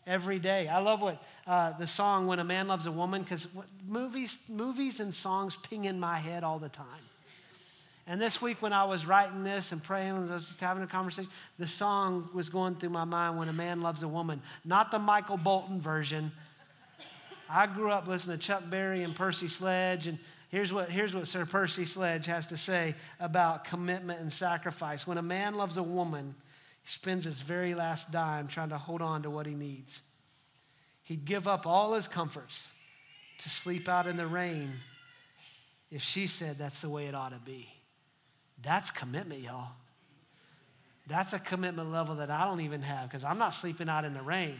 every 0.07 0.39
day. 0.39 0.67
I 0.67 0.79
love 0.79 1.01
what 1.01 1.21
uh, 1.47 1.71
the 1.77 1.87
song 1.87 2.27
"When 2.27 2.39
a 2.39 2.43
Man 2.43 2.67
Loves 2.67 2.85
a 2.85 2.91
Woman" 2.91 3.23
because 3.23 3.47
movies, 3.87 4.37
movies 4.47 4.99
and 4.99 5.13
songs 5.13 5.55
ping 5.55 5.85
in 5.85 5.99
my 5.99 6.19
head 6.19 6.43
all 6.43 6.59
the 6.59 6.69
time. 6.69 6.85
And 8.07 8.21
this 8.21 8.39
week, 8.39 8.61
when 8.61 8.71
I 8.71 8.83
was 8.83 9.05
writing 9.05 9.43
this 9.43 9.71
and 9.71 9.81
praying, 9.81 10.15
and 10.15 10.29
I 10.29 10.35
was 10.35 10.45
just 10.45 10.59
having 10.59 10.83
a 10.83 10.87
conversation, 10.87 11.31
the 11.57 11.65
song 11.65 12.29
was 12.33 12.49
going 12.49 12.75
through 12.75 12.91
my 12.91 13.05
mind 13.05 13.37
"When 13.37 13.49
a 13.49 13.53
Man 13.53 13.81
Loves 13.81 14.03
a 14.03 14.07
Woman," 14.07 14.41
not 14.63 14.91
the 14.91 14.99
Michael 14.99 15.37
Bolton 15.37 15.81
version. 15.81 16.31
I 17.49 17.67
grew 17.67 17.91
up 17.91 18.07
listening 18.07 18.39
to 18.39 18.43
Chuck 18.43 18.63
Berry 18.69 19.03
and 19.03 19.15
Percy 19.15 19.47
Sledge, 19.47 20.07
and 20.07 20.17
here's 20.49 20.73
what, 20.73 20.89
here's 20.89 21.13
what 21.13 21.27
Sir 21.27 21.45
Percy 21.45 21.85
Sledge 21.85 22.25
has 22.25 22.47
to 22.47 22.57
say 22.57 22.95
about 23.19 23.65
commitment 23.65 24.19
and 24.19 24.33
sacrifice. 24.33 25.05
When 25.05 25.19
a 25.19 25.23
man 25.23 25.53
loves 25.53 25.77
a 25.77 25.83
woman, 25.83 26.33
spends 26.85 27.25
his 27.25 27.41
very 27.41 27.73
last 27.73 28.11
dime 28.11 28.47
trying 28.47 28.69
to 28.69 28.77
hold 28.77 29.01
on 29.01 29.23
to 29.23 29.29
what 29.29 29.45
he 29.45 29.53
needs. 29.53 30.01
He'd 31.03 31.25
give 31.25 31.47
up 31.47 31.67
all 31.67 31.93
his 31.93 32.07
comforts 32.07 32.67
to 33.39 33.49
sleep 33.49 33.89
out 33.89 34.07
in 34.07 34.17
the 34.17 34.27
rain 34.27 34.73
if 35.91 36.01
she 36.01 36.27
said 36.27 36.57
that's 36.57 36.81
the 36.81 36.89
way 36.89 37.07
it 37.07 37.15
ought 37.15 37.29
to 37.29 37.39
be. 37.43 37.67
That's 38.61 38.91
commitment, 38.91 39.41
y'all. 39.41 39.69
That's 41.07 41.33
a 41.33 41.39
commitment 41.39 41.91
level 41.91 42.15
that 42.15 42.31
I 42.31 42.45
don't 42.45 42.61
even 42.61 42.81
have 42.81 43.09
because 43.09 43.23
I'm 43.23 43.37
not 43.37 43.53
sleeping 43.53 43.89
out 43.89 44.05
in 44.05 44.13
the 44.13 44.21
rain. 44.21 44.59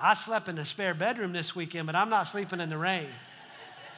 I 0.00 0.14
slept 0.14 0.48
in 0.48 0.56
the 0.56 0.64
spare 0.64 0.92
bedroom 0.92 1.32
this 1.32 1.54
weekend, 1.54 1.86
but 1.86 1.94
I'm 1.94 2.10
not 2.10 2.24
sleeping 2.24 2.60
in 2.60 2.68
the 2.68 2.76
rain. 2.76 3.08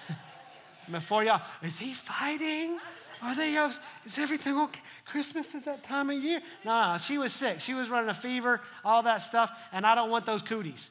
Before 0.90 1.24
y'all, 1.24 1.42
is 1.62 1.78
he 1.78 1.94
fighting? 1.94 2.78
Are 3.22 3.34
they, 3.34 3.56
uh, 3.56 3.72
is 4.04 4.18
everything 4.18 4.58
okay? 4.58 4.80
Christmas 5.04 5.54
is 5.54 5.64
that 5.64 5.82
time 5.82 6.10
of 6.10 6.22
year? 6.22 6.40
No, 6.64 6.92
no, 6.92 6.98
she 6.98 7.18
was 7.18 7.32
sick. 7.32 7.60
She 7.60 7.74
was 7.74 7.88
running 7.88 8.10
a 8.10 8.14
fever, 8.14 8.60
all 8.84 9.02
that 9.04 9.18
stuff, 9.22 9.50
and 9.72 9.86
I 9.86 9.94
don't 9.94 10.10
want 10.10 10.26
those 10.26 10.42
cooties. 10.42 10.90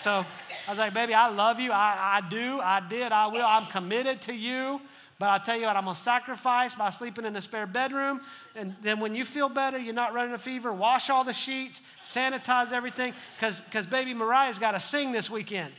So 0.00 0.24
I 0.66 0.70
was 0.70 0.78
like, 0.78 0.94
baby, 0.94 1.12
I 1.12 1.28
love 1.28 1.60
you. 1.60 1.72
I, 1.72 2.20
I 2.22 2.28
do. 2.28 2.60
I 2.60 2.80
did. 2.80 3.12
I 3.12 3.26
will. 3.26 3.44
I'm 3.44 3.66
committed 3.66 4.22
to 4.22 4.34
you. 4.34 4.80
But 5.18 5.26
I'll 5.26 5.40
tell 5.40 5.58
you 5.58 5.66
what, 5.66 5.76
I'm 5.76 5.84
going 5.84 5.94
to 5.94 6.00
sacrifice 6.00 6.74
by 6.74 6.88
sleeping 6.88 7.26
in 7.26 7.34
the 7.34 7.42
spare 7.42 7.66
bedroom. 7.66 8.22
And 8.56 8.74
then 8.82 9.00
when 9.00 9.14
you 9.14 9.26
feel 9.26 9.50
better, 9.50 9.76
you're 9.76 9.92
not 9.92 10.14
running 10.14 10.32
a 10.32 10.38
fever, 10.38 10.72
wash 10.72 11.10
all 11.10 11.24
the 11.24 11.34
sheets, 11.34 11.82
sanitize 12.02 12.72
everything, 12.72 13.12
because 13.38 13.84
baby 13.84 14.14
Mariah's 14.14 14.58
got 14.58 14.70
to 14.70 14.80
sing 14.80 15.12
this 15.12 15.28
weekend. 15.28 15.74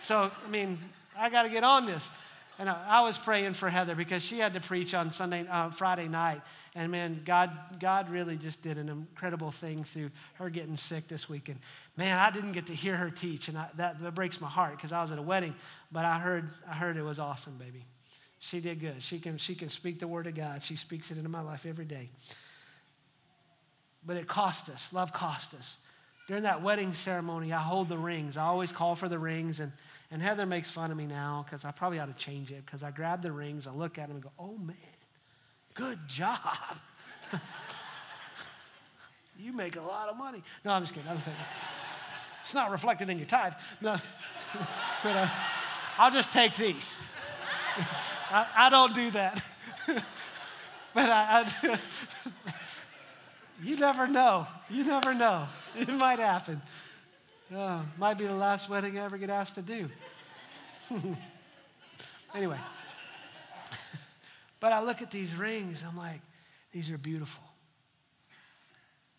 So, 0.00 0.30
I 0.46 0.48
mean, 0.48 0.78
I 1.14 1.28
got 1.28 1.42
to 1.42 1.50
get 1.50 1.62
on 1.62 1.84
this. 1.84 2.10
And 2.60 2.68
I, 2.68 3.00
was 3.00 3.16
praying 3.16 3.54
for 3.54 3.70
Heather 3.70 3.94
because 3.94 4.22
she 4.22 4.38
had 4.38 4.52
to 4.52 4.60
preach 4.60 4.92
on 4.92 5.10
Sunday, 5.10 5.46
uh, 5.48 5.70
Friday 5.70 6.08
night. 6.08 6.42
And 6.74 6.92
man, 6.92 7.22
God, 7.24 7.50
God 7.80 8.10
really 8.10 8.36
just 8.36 8.60
did 8.60 8.76
an 8.76 8.90
incredible 8.90 9.50
thing 9.50 9.82
through 9.82 10.10
her 10.34 10.50
getting 10.50 10.76
sick 10.76 11.08
this 11.08 11.26
weekend. 11.26 11.60
Man, 11.96 12.18
I 12.18 12.30
didn't 12.30 12.52
get 12.52 12.66
to 12.66 12.74
hear 12.74 12.98
her 12.98 13.08
teach, 13.08 13.48
and 13.48 13.56
I, 13.56 13.68
that, 13.76 14.02
that 14.02 14.14
breaks 14.14 14.42
my 14.42 14.48
heart 14.50 14.76
because 14.76 14.92
I 14.92 15.00
was 15.00 15.10
at 15.10 15.16
a 15.16 15.22
wedding. 15.22 15.54
But 15.90 16.04
I 16.04 16.18
heard, 16.18 16.50
I 16.68 16.74
heard 16.74 16.98
it 16.98 17.02
was 17.02 17.18
awesome, 17.18 17.56
baby. 17.56 17.86
She 18.40 18.60
did 18.60 18.78
good. 18.78 19.02
She 19.02 19.20
can, 19.20 19.38
she 19.38 19.54
can 19.54 19.70
speak 19.70 19.98
the 19.98 20.06
word 20.06 20.26
of 20.26 20.34
God. 20.34 20.62
She 20.62 20.76
speaks 20.76 21.10
it 21.10 21.16
into 21.16 21.30
my 21.30 21.40
life 21.40 21.64
every 21.64 21.86
day. 21.86 22.10
But 24.04 24.18
it 24.18 24.28
cost 24.28 24.68
us. 24.68 24.90
Love 24.92 25.14
cost 25.14 25.54
us. 25.54 25.78
During 26.28 26.42
that 26.42 26.62
wedding 26.62 26.92
ceremony, 26.92 27.54
I 27.54 27.62
hold 27.62 27.88
the 27.88 27.96
rings. 27.96 28.36
I 28.36 28.44
always 28.44 28.70
call 28.70 28.96
for 28.96 29.08
the 29.08 29.18
rings, 29.18 29.60
and 29.60 29.72
and 30.10 30.20
Heather 30.22 30.44
makes 30.46 30.70
fun 30.70 30.90
of 30.90 30.96
me 30.96 31.06
now 31.06 31.44
because 31.44 31.64
I 31.64 31.70
probably 31.70 32.00
ought 32.00 32.06
to 32.06 32.24
change 32.24 32.50
it 32.50 32.64
because 32.66 32.82
I 32.82 32.90
grab 32.90 33.22
the 33.22 33.30
rings, 33.30 33.66
I 33.66 33.72
look 33.72 33.98
at 33.98 34.08
them 34.08 34.16
and 34.16 34.24
go, 34.24 34.32
oh 34.38 34.58
man, 34.58 34.76
good 35.74 35.98
job. 36.08 36.38
you 39.38 39.52
make 39.52 39.76
a 39.76 39.82
lot 39.82 40.08
of 40.08 40.16
money. 40.16 40.42
No, 40.64 40.72
I'm 40.72 40.82
just 40.82 40.94
kidding. 40.94 41.08
I'm 41.08 41.18
kidding. 41.18 41.32
It's 42.42 42.54
not 42.54 42.70
reflected 42.70 43.08
in 43.08 43.18
your 43.18 43.26
tithe. 43.26 43.52
No. 43.80 43.96
but 45.04 45.16
uh, 45.16 45.28
I'll 45.98 46.10
just 46.10 46.32
take 46.32 46.56
these. 46.56 46.92
I, 48.30 48.46
I 48.56 48.70
don't 48.70 48.94
do 48.94 49.10
that. 49.12 49.42
but 50.94 51.08
I, 51.08 51.46
I 51.62 51.78
you 53.62 53.76
never 53.76 54.08
know. 54.08 54.46
You 54.68 54.84
never 54.84 55.14
know. 55.14 55.46
It 55.76 55.88
might 55.88 56.18
happen. 56.18 56.62
Oh, 57.52 57.84
might 57.98 58.14
be 58.14 58.26
the 58.26 58.34
last 58.34 58.68
wedding 58.68 58.98
I 58.98 59.04
ever 59.04 59.18
get 59.18 59.28
asked 59.28 59.56
to 59.56 59.62
do. 59.62 59.88
anyway, 62.34 62.58
but 64.60 64.72
I 64.72 64.82
look 64.82 65.02
at 65.02 65.10
these 65.10 65.34
rings, 65.34 65.82
I'm 65.86 65.96
like, 65.96 66.20
these 66.72 66.90
are 66.90 66.98
beautiful. 66.98 67.42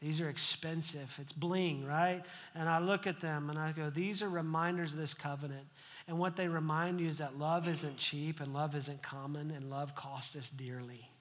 These 0.02 0.22
are 0.22 0.30
expensive. 0.30 1.14
It's 1.22 1.34
bling, 1.34 1.86
right? 1.86 2.24
And 2.56 2.68
I 2.68 2.80
look 2.80 3.06
at 3.06 3.20
them 3.20 3.50
and 3.50 3.60
I 3.60 3.72
go, 3.72 3.90
these 3.90 4.22
are 4.22 4.30
reminders 4.30 4.94
of 4.94 5.00
this 5.00 5.14
covenant. 5.14 5.68
And 6.08 6.18
what 6.18 6.36
they 6.36 6.48
remind 6.48 7.00
you 7.00 7.08
is 7.08 7.20
that 7.20 7.38
love 7.38 7.68
isn't 7.68 7.98
cheap 7.98 8.40
and 8.40 8.54
love 8.54 8.76
isn't 8.76 9.04
common 9.04 9.52
and 9.52 9.70
love 9.70 9.94
costs 9.94 10.36
us 10.36 10.50
dearly. 10.50 11.12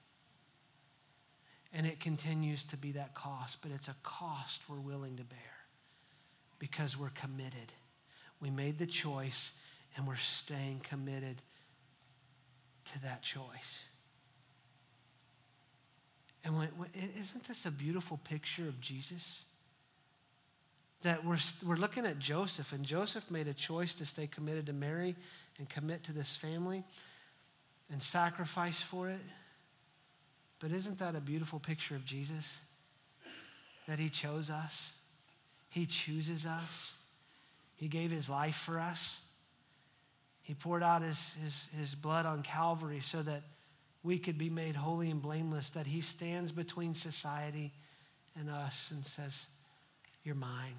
And 1.73 1.85
it 1.85 1.99
continues 1.99 2.63
to 2.65 2.77
be 2.77 2.93
that 2.93 3.13
cost, 3.13 3.57
but 3.61 3.71
it's 3.71 3.87
a 3.87 3.95
cost 4.01 4.61
we're 4.67 4.79
willing 4.79 5.17
to 5.17 5.23
bear 5.23 5.60
because 6.61 6.95
we're 6.95 7.09
committed. 7.09 7.73
We 8.39 8.51
made 8.51 8.77
the 8.77 8.85
choice 8.85 9.51
and 9.97 10.07
we're 10.07 10.15
staying 10.15 10.81
committed 10.87 11.41
to 12.93 13.01
that 13.01 13.23
choice. 13.23 13.79
And 16.43 16.55
when, 16.55 16.67
when, 16.77 16.89
isn't 17.19 17.47
this 17.47 17.65
a 17.65 17.71
beautiful 17.71 18.19
picture 18.23 18.67
of 18.67 18.79
Jesus? 18.79 19.41
That 21.01 21.25
we're, 21.25 21.39
we're 21.65 21.77
looking 21.77 22.05
at 22.05 22.19
Joseph, 22.19 22.73
and 22.73 22.85
Joseph 22.85 23.31
made 23.31 23.47
a 23.47 23.55
choice 23.55 23.95
to 23.95 24.05
stay 24.05 24.27
committed 24.27 24.67
to 24.67 24.73
Mary 24.73 25.15
and 25.57 25.67
commit 25.67 26.03
to 26.03 26.13
this 26.13 26.35
family 26.35 26.83
and 27.91 28.03
sacrifice 28.03 28.79
for 28.79 29.09
it. 29.09 29.21
But 30.59 30.71
isn't 30.71 30.99
that 30.99 31.15
a 31.15 31.21
beautiful 31.21 31.57
picture 31.57 31.95
of 31.95 32.05
Jesus? 32.05 32.59
That 33.87 33.97
he 33.97 34.09
chose 34.09 34.51
us? 34.51 34.91
He 35.71 35.85
chooses 35.85 36.45
us. 36.45 36.93
He 37.77 37.87
gave 37.87 38.11
his 38.11 38.29
life 38.29 38.55
for 38.55 38.77
us. 38.77 39.15
He 40.43 40.53
poured 40.53 40.83
out 40.83 41.01
his, 41.01 41.17
his, 41.41 41.65
his 41.79 41.95
blood 41.95 42.25
on 42.25 42.43
Calvary 42.43 42.99
so 42.99 43.23
that 43.23 43.43
we 44.03 44.19
could 44.19 44.37
be 44.37 44.49
made 44.49 44.75
holy 44.75 45.09
and 45.09 45.21
blameless, 45.21 45.69
that 45.71 45.87
he 45.87 46.01
stands 46.01 46.51
between 46.51 46.93
society 46.93 47.71
and 48.37 48.49
us 48.49 48.89
and 48.91 49.05
says, 49.05 49.45
You're 50.25 50.35
mine. 50.35 50.75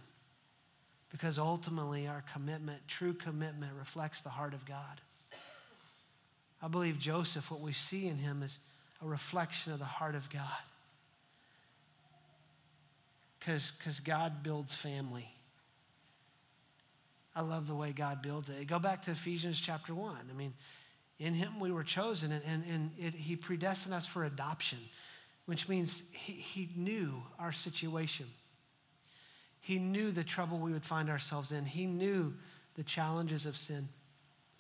Because 1.11 1.39
ultimately, 1.39 2.07
our 2.07 2.23
commitment, 2.35 2.87
true 2.87 3.15
commitment, 3.15 3.73
reflects 3.79 4.21
the 4.21 4.31
heart 4.31 4.53
of 4.53 4.67
God. 4.67 5.01
I 6.61 6.69
believe 6.69 6.99
Joseph, 6.99 7.51
what 7.51 7.61
we 7.61 7.73
see 7.73 8.09
in 8.09 8.19
him 8.19 8.43
is 8.43 8.59
a 9.03 9.09
reflection 9.09 9.73
of 9.73 9.79
the 9.79 9.85
heart 9.87 10.15
of 10.15 10.29
God 10.29 10.63
because 13.45 14.01
God 14.01 14.43
builds 14.43 14.75
family. 14.75 15.29
I 17.35 17.41
love 17.41 17.67
the 17.67 17.75
way 17.75 17.93
God 17.93 18.23
builds 18.23 18.49
it. 18.49 18.67
Go 18.67 18.79
back 18.79 19.03
to 19.03 19.13
Ephesians 19.13 19.61
chapter 19.61 19.95
1. 19.95 20.17
I 20.31 20.37
mean, 20.37 20.53
In 21.19 21.35
him 21.35 21.61
we 21.61 21.73
were 21.73 21.85
chosen, 21.85 22.31
and, 22.31 22.43
and, 22.45 22.65
and 22.71 22.91
it, 22.99 23.15
he 23.15 23.37
predestined 23.37 23.95
us 23.95 24.07
for 24.07 24.25
adoption, 24.25 24.79
which 25.47 25.69
means 25.69 26.03
he, 26.11 26.33
he 26.33 26.69
knew 26.77 27.23
our 27.39 27.53
situation. 27.53 28.27
He 29.61 29.79
knew 29.79 30.11
the 30.11 30.25
trouble 30.25 30.59
we 30.59 30.73
would 30.73 30.85
find 30.85 31.09
ourselves 31.09 31.53
in. 31.53 31.65
He 31.65 31.87
knew 31.87 32.35
the 32.75 32.83
challenges 32.83 33.47
of 33.47 33.57
sin, 33.57 33.89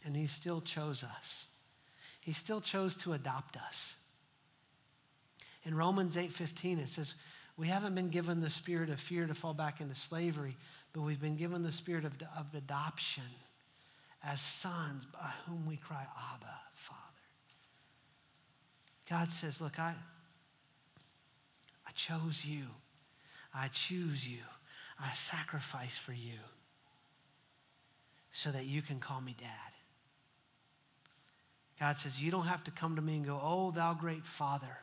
and 0.04 0.16
he 0.16 0.26
still 0.26 0.60
chose 0.60 1.04
us. 1.04 1.46
He 2.20 2.32
still 2.32 2.60
chose 2.60 2.96
to 2.98 3.12
adopt 3.12 3.56
us. 3.56 3.94
In 5.64 5.74
Romans 5.74 6.16
8:15 6.16 6.78
it 6.78 6.88
says, 6.88 7.14
"We 7.56 7.68
haven't 7.68 7.94
been 7.94 8.08
given 8.10 8.40
the 8.40 8.50
spirit 8.50 8.90
of 8.90 9.00
fear 9.00 9.26
to 9.26 9.34
fall 9.34 9.54
back 9.54 9.80
into 9.80 9.94
slavery, 9.94 10.56
but 10.92 11.02
we've 11.02 11.20
been 11.20 11.36
given 11.36 11.62
the 11.62 11.72
spirit 11.72 12.04
of, 12.04 12.12
of 12.36 12.54
adoption 12.54 13.24
as 14.24 14.40
sons 14.40 15.04
by 15.04 15.30
whom 15.46 15.66
we 15.66 15.76
cry, 15.76 16.06
Abba, 16.34 16.54
Father. 16.74 16.98
God 19.08 19.30
says, 19.30 19.60
Look, 19.60 19.78
I, 19.78 19.94
I 21.86 21.90
chose 21.94 22.44
you. 22.44 22.64
I 23.54 23.68
choose 23.68 24.26
you. 24.26 24.42
I 24.98 25.12
sacrifice 25.12 25.96
for 25.96 26.12
you 26.12 26.38
so 28.30 28.50
that 28.50 28.66
you 28.66 28.80
can 28.80 28.98
call 28.98 29.20
me 29.20 29.34
dad. 29.38 29.48
God 31.78 31.98
says, 31.98 32.22
You 32.22 32.30
don't 32.30 32.46
have 32.46 32.64
to 32.64 32.70
come 32.70 32.96
to 32.96 33.02
me 33.02 33.16
and 33.16 33.26
go, 33.26 33.40
Oh, 33.42 33.72
thou 33.72 33.92
great 33.94 34.24
Father, 34.24 34.78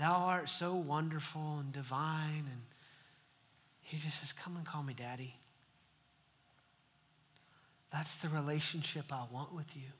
thou 0.00 0.14
art 0.14 0.48
so 0.48 0.74
wonderful 0.74 1.58
and 1.60 1.72
divine. 1.72 2.46
And 2.50 2.62
He 3.82 3.98
just 3.98 4.20
says, 4.20 4.32
Come 4.32 4.56
and 4.56 4.66
call 4.66 4.82
me 4.82 4.94
daddy. 4.94 5.36
That's 7.92 8.16
the 8.18 8.28
relationship 8.28 9.06
I 9.12 9.24
want 9.30 9.54
with 9.54 9.76
you. 9.76 9.92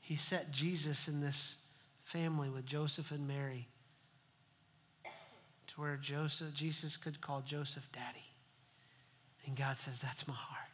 He 0.00 0.16
set 0.16 0.50
Jesus 0.50 1.06
in 1.06 1.20
this 1.20 1.56
family 2.02 2.48
with 2.48 2.66
Joseph 2.66 3.10
and 3.10 3.28
Mary 3.28 3.68
to 5.04 5.80
where 5.80 5.96
Joseph, 5.96 6.54
Jesus 6.54 6.96
could 6.96 7.20
call 7.20 7.42
Joseph 7.42 7.88
daddy. 7.92 8.24
And 9.46 9.56
God 9.56 9.76
says, 9.76 10.00
That's 10.00 10.26
my 10.26 10.34
heart. 10.34 10.68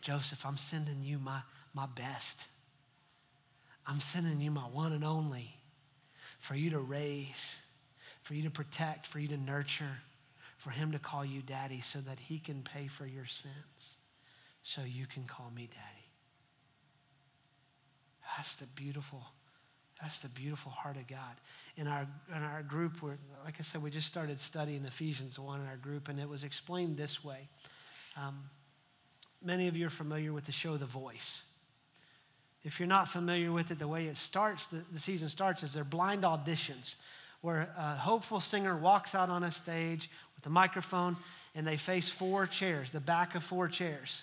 Joseph, 0.00 0.44
I'm 0.44 0.56
sending 0.56 1.02
you 1.02 1.18
my, 1.18 1.40
my 1.72 1.86
best. 1.86 2.46
I'm 3.86 4.00
sending 4.00 4.40
you 4.40 4.50
my 4.50 4.62
one 4.62 4.92
and 4.92 5.04
only 5.04 5.56
for 6.38 6.54
you 6.54 6.70
to 6.70 6.78
raise, 6.78 7.56
for 8.22 8.34
you 8.34 8.42
to 8.42 8.50
protect, 8.50 9.06
for 9.06 9.18
you 9.18 9.28
to 9.28 9.36
nurture 9.36 9.98
for 10.64 10.70
him 10.70 10.92
to 10.92 10.98
call 10.98 11.26
you 11.26 11.42
daddy 11.42 11.82
so 11.82 11.98
that 12.00 12.18
he 12.18 12.38
can 12.38 12.62
pay 12.62 12.86
for 12.86 13.04
your 13.04 13.26
sins 13.26 13.98
so 14.62 14.80
you 14.80 15.06
can 15.06 15.24
call 15.24 15.52
me 15.54 15.68
daddy. 15.70 16.08
That's 18.34 18.54
the 18.54 18.64
beautiful, 18.68 19.26
that's 20.00 20.20
the 20.20 20.30
beautiful 20.30 20.72
heart 20.72 20.96
of 20.96 21.06
God. 21.06 21.36
In 21.76 21.86
our, 21.86 22.06
in 22.34 22.42
our 22.42 22.62
group, 22.62 23.02
we're, 23.02 23.18
like 23.44 23.56
I 23.60 23.62
said, 23.62 23.82
we 23.82 23.90
just 23.90 24.06
started 24.06 24.40
studying 24.40 24.86
Ephesians 24.86 25.38
1 25.38 25.60
in 25.60 25.66
our 25.66 25.76
group, 25.76 26.08
and 26.08 26.18
it 26.18 26.30
was 26.30 26.44
explained 26.44 26.96
this 26.96 27.22
way. 27.22 27.50
Um, 28.16 28.44
many 29.42 29.68
of 29.68 29.76
you 29.76 29.88
are 29.88 29.90
familiar 29.90 30.32
with 30.32 30.46
the 30.46 30.52
show 30.52 30.78
The 30.78 30.86
Voice. 30.86 31.42
If 32.64 32.80
you're 32.80 32.88
not 32.88 33.08
familiar 33.08 33.52
with 33.52 33.70
it, 33.70 33.78
the 33.78 33.86
way 33.88 34.06
it 34.06 34.16
starts, 34.16 34.66
the, 34.66 34.82
the 34.90 34.98
season 34.98 35.28
starts, 35.28 35.62
is 35.62 35.74
they're 35.74 35.84
blind 35.84 36.22
auditions 36.22 36.94
where 37.42 37.68
a 37.76 37.94
hopeful 37.94 38.40
singer 38.40 38.74
walks 38.74 39.14
out 39.14 39.28
on 39.28 39.44
a 39.44 39.50
stage 39.50 40.08
with 40.34 40.46
a 40.46 40.48
microphone, 40.48 41.14
and 41.54 41.66
they 41.66 41.76
face 41.76 42.08
four 42.08 42.46
chairs, 42.46 42.90
the 42.90 43.00
back 43.00 43.34
of 43.34 43.44
four 43.44 43.68
chairs. 43.68 44.22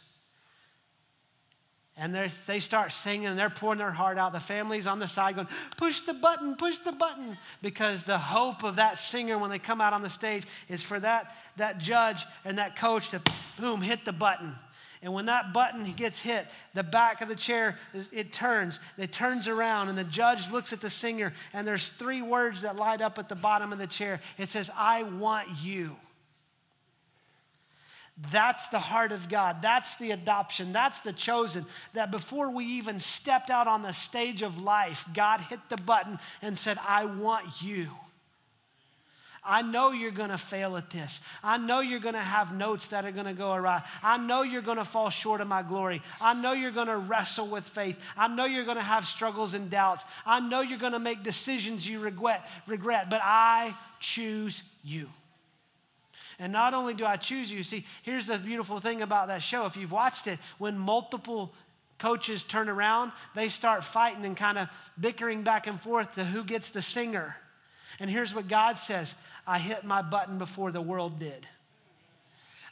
And 1.95 2.15
they 2.47 2.59
start 2.59 2.93
singing 2.93 3.27
and 3.27 3.37
they're 3.37 3.51
pouring 3.51 3.77
their 3.77 3.91
heart 3.91 4.17
out. 4.17 4.31
The 4.31 4.39
family's 4.39 4.87
on 4.87 4.97
the 4.97 5.07
side 5.07 5.35
going, 5.35 5.47
push 5.77 6.01
the 6.01 6.15
button, 6.15 6.55
push 6.55 6.79
the 6.79 6.93
button. 6.93 7.37
Because 7.61 8.05
the 8.05 8.17
hope 8.17 8.63
of 8.63 8.77
that 8.77 8.97
singer 8.97 9.37
when 9.37 9.51
they 9.51 9.59
come 9.59 9.81
out 9.81 9.93
on 9.93 10.01
the 10.01 10.09
stage 10.09 10.47
is 10.67 10.81
for 10.81 10.99
that, 10.99 11.35
that 11.57 11.77
judge 11.77 12.25
and 12.43 12.57
that 12.57 12.75
coach 12.75 13.09
to, 13.09 13.21
boom, 13.59 13.81
hit 13.81 14.03
the 14.03 14.13
button. 14.13 14.55
And 15.03 15.13
when 15.13 15.25
that 15.25 15.51
button 15.51 15.91
gets 15.93 16.21
hit, 16.21 16.45
the 16.75 16.83
back 16.83 17.21
of 17.21 17.27
the 17.27 17.35
chair, 17.35 17.79
it 18.11 18.31
turns. 18.31 18.79
It 18.97 19.11
turns 19.11 19.47
around, 19.47 19.89
and 19.89 19.97
the 19.97 20.03
judge 20.03 20.51
looks 20.51 20.73
at 20.73 20.81
the 20.81 20.91
singer, 20.91 21.33
and 21.53 21.67
there's 21.67 21.87
three 21.87 22.21
words 22.21 22.61
that 22.61 22.75
light 22.75 23.01
up 23.01 23.17
at 23.17 23.27
the 23.27 23.35
bottom 23.35 23.73
of 23.73 23.79
the 23.79 23.87
chair. 23.87 24.21
It 24.37 24.49
says, 24.49 24.69
I 24.75 25.03
want 25.03 25.47
you. 25.63 25.95
That's 28.31 28.67
the 28.67 28.79
heart 28.79 29.11
of 29.11 29.29
God. 29.29 29.63
That's 29.63 29.95
the 29.95 30.11
adoption. 30.11 30.73
That's 30.73 31.01
the 31.01 31.13
chosen. 31.13 31.65
That 31.93 32.11
before 32.11 32.51
we 32.51 32.65
even 32.65 32.99
stepped 32.99 33.49
out 33.49 33.67
on 33.67 33.81
the 33.81 33.93
stage 33.93 34.43
of 34.43 34.61
life, 34.61 35.05
God 35.15 35.41
hit 35.41 35.59
the 35.69 35.77
button 35.77 36.19
and 36.43 36.57
said, 36.59 36.77
I 36.87 37.05
want 37.05 37.47
you. 37.61 37.89
I 39.43 39.63
know 39.63 39.91
you're 39.91 40.11
going 40.11 40.29
to 40.29 40.37
fail 40.37 40.77
at 40.77 40.91
this. 40.91 41.19
I 41.43 41.57
know 41.57 41.79
you're 41.79 41.99
going 41.99 42.13
to 42.13 42.19
have 42.19 42.55
notes 42.55 42.89
that 42.89 43.05
are 43.05 43.11
going 43.11 43.25
to 43.25 43.33
go 43.33 43.53
awry. 43.53 43.81
I 44.03 44.17
know 44.17 44.43
you're 44.43 44.61
going 44.61 44.77
to 44.77 44.85
fall 44.85 45.09
short 45.09 45.41
of 45.41 45.47
my 45.47 45.63
glory. 45.63 46.03
I 46.19 46.35
know 46.35 46.53
you're 46.53 46.71
going 46.71 46.87
to 46.87 46.97
wrestle 46.97 47.47
with 47.47 47.63
faith. 47.63 47.99
I 48.15 48.27
know 48.27 48.45
you're 48.45 48.65
going 48.65 48.77
to 48.77 48.83
have 48.83 49.07
struggles 49.07 49.55
and 49.55 49.69
doubts. 49.69 50.05
I 50.27 50.41
know 50.41 50.61
you're 50.61 50.77
going 50.77 50.91
to 50.91 50.99
make 50.99 51.23
decisions 51.23 51.87
you 51.87 51.99
regret, 51.99 52.47
regret, 52.67 53.09
but 53.09 53.21
I 53.23 53.75
choose 53.99 54.61
you. 54.83 55.09
And 56.37 56.53
not 56.53 56.73
only 56.75 56.93
do 56.93 57.05
I 57.05 57.17
choose 57.17 57.51
you, 57.51 57.63
see, 57.63 57.85
here's 58.03 58.27
the 58.27 58.37
beautiful 58.37 58.79
thing 58.79 59.01
about 59.01 59.27
that 59.27 59.41
show. 59.41 59.65
If 59.65 59.75
you've 59.75 59.91
watched 59.91 60.27
it, 60.27 60.37
when 60.59 60.77
multiple 60.77 61.53
coaches 61.97 62.43
turn 62.43 62.69
around, 62.69 63.11
they 63.35 63.49
start 63.49 63.83
fighting 63.83 64.25
and 64.25 64.37
kind 64.37 64.57
of 64.57 64.67
bickering 64.99 65.43
back 65.43 65.67
and 65.67 65.79
forth 65.79 66.15
to 66.15 66.25
who 66.25 66.43
gets 66.43 66.69
the 66.71 66.81
singer. 66.81 67.35
And 67.99 68.09
here's 68.09 68.33
what 68.33 68.47
God 68.47 68.79
says 68.79 69.13
I 69.45 69.59
hit 69.59 69.83
my 69.83 70.01
button 70.01 70.37
before 70.37 70.71
the 70.71 70.81
world 70.81 71.19
did. 71.19 71.47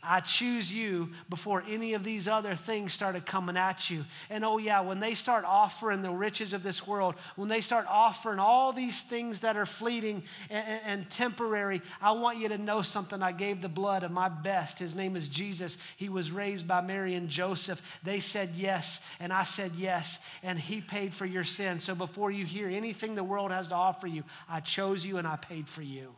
I 0.02 0.22
choose 0.22 0.72
you 0.72 1.10
before 1.30 1.62
any 1.68 1.94
of 1.94 2.06
these 2.06 2.30
other 2.30 2.56
things 2.56 2.94
started 2.94 3.26
coming 3.26 3.58
at 3.58 3.90
you. 3.90 4.06
And 4.30 4.46
oh, 4.46 4.58
yeah, 4.58 4.80
when 4.80 5.02
they 5.02 5.14
start 5.14 5.44
offering 5.46 6.02
the 6.02 6.10
riches 6.10 6.54
of 6.54 6.64
this 6.64 6.88
world, 6.88 7.16
when 7.36 7.50
they 7.50 7.60
start 7.60 7.86
offering 7.90 8.40
all 8.40 8.72
these 8.72 9.02
things 9.02 9.42
that 9.42 9.58
are 9.58 9.66
fleeting 9.66 10.24
and, 10.50 10.68
and, 10.68 10.82
and, 10.86 11.10
temporary, 11.10 11.82
I 12.02 12.12
want 12.12 12.38
you 12.38 12.48
to 12.48 12.58
know 12.58 12.82
something. 12.82 13.22
I 13.22 13.34
gave 13.34 13.62
the 13.62 13.68
blood 13.68 14.04
of 14.04 14.12
my 14.12 14.30
best. 14.30 14.80
His 14.80 14.96
name 14.96 15.18
is 15.18 15.28
Jesus. 15.28 15.78
He 15.98 16.08
was 16.08 16.32
raised 16.32 16.66
by 16.66 16.80
Mary 16.80 17.14
and 17.16 17.28
Joseph. 17.28 17.82
They 18.02 18.22
said 18.22 18.52
yes, 18.56 19.02
and 19.20 19.34
I 19.34 19.44
said 19.44 19.74
yes, 19.76 20.20
and 20.44 20.58
He 20.58 20.80
paid 20.80 21.14
for 21.14 21.26
your 21.26 21.44
sin. 21.44 21.80
So 21.80 21.94
before 21.94 22.32
you 22.32 22.46
hear 22.46 22.70
anything 22.70 23.16
the 23.16 23.24
world 23.24 23.52
has 23.52 23.68
to 23.68 23.76
offer 23.76 24.08
you, 24.08 24.24
I 24.48 24.62
chose 24.62 25.06
you 25.06 25.18
and 25.18 25.28
I 25.28 25.36
paid 25.36 25.68
for 25.68 25.82
you. 25.82 26.14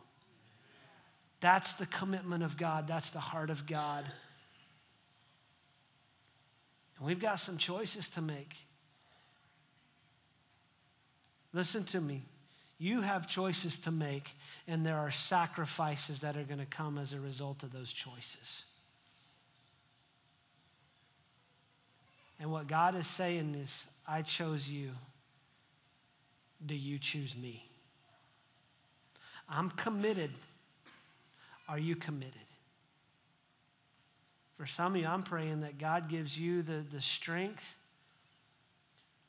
That's 1.42 1.74
the 1.74 1.86
commitment 1.86 2.44
of 2.44 2.56
God, 2.56 2.86
that's 2.86 3.10
the 3.10 3.18
heart 3.18 3.50
of 3.50 3.66
God. 3.66 4.04
And 6.96 7.06
we've 7.06 7.20
got 7.20 7.40
some 7.40 7.58
choices 7.58 8.08
to 8.10 8.22
make. 8.22 8.54
Listen 11.52 11.82
to 11.86 12.00
me. 12.00 12.22
You 12.78 13.00
have 13.00 13.26
choices 13.26 13.76
to 13.78 13.90
make, 13.90 14.30
and 14.68 14.86
there 14.86 14.96
are 14.96 15.10
sacrifices 15.10 16.20
that 16.20 16.36
are 16.36 16.44
going 16.44 16.60
to 16.60 16.66
come 16.66 16.96
as 16.96 17.12
a 17.12 17.18
result 17.18 17.64
of 17.64 17.72
those 17.72 17.92
choices. 17.92 18.62
And 22.38 22.52
what 22.52 22.68
God 22.68 22.94
is 22.94 23.06
saying 23.08 23.56
is, 23.56 23.84
I 24.06 24.22
chose 24.22 24.68
you. 24.68 24.90
Do 26.64 26.76
you 26.76 27.00
choose 27.00 27.34
me? 27.36 27.68
I'm 29.48 29.70
committed 29.70 30.30
are 31.68 31.78
you 31.78 31.96
committed? 31.96 32.34
For 34.56 34.66
some 34.66 34.94
of 34.94 35.00
you, 35.00 35.06
I'm 35.06 35.22
praying 35.22 35.60
that 35.62 35.78
God 35.78 36.08
gives 36.08 36.38
you 36.38 36.62
the, 36.62 36.84
the 36.92 37.00
strength, 37.00 37.74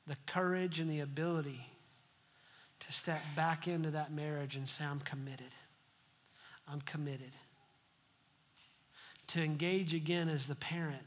the 0.06 0.18
courage, 0.26 0.80
and 0.80 0.90
the 0.90 1.00
ability 1.00 1.68
to 2.80 2.92
step 2.92 3.22
back 3.36 3.68
into 3.68 3.92
that 3.92 4.12
marriage 4.12 4.56
and 4.56 4.68
say, 4.68 4.84
I'm 4.84 5.00
committed. 5.00 5.54
I'm 6.68 6.82
committed. 6.82 7.32
To 9.28 9.42
engage 9.42 9.94
again 9.94 10.30
as 10.30 10.48
the 10.48 10.56
parent 10.56 11.02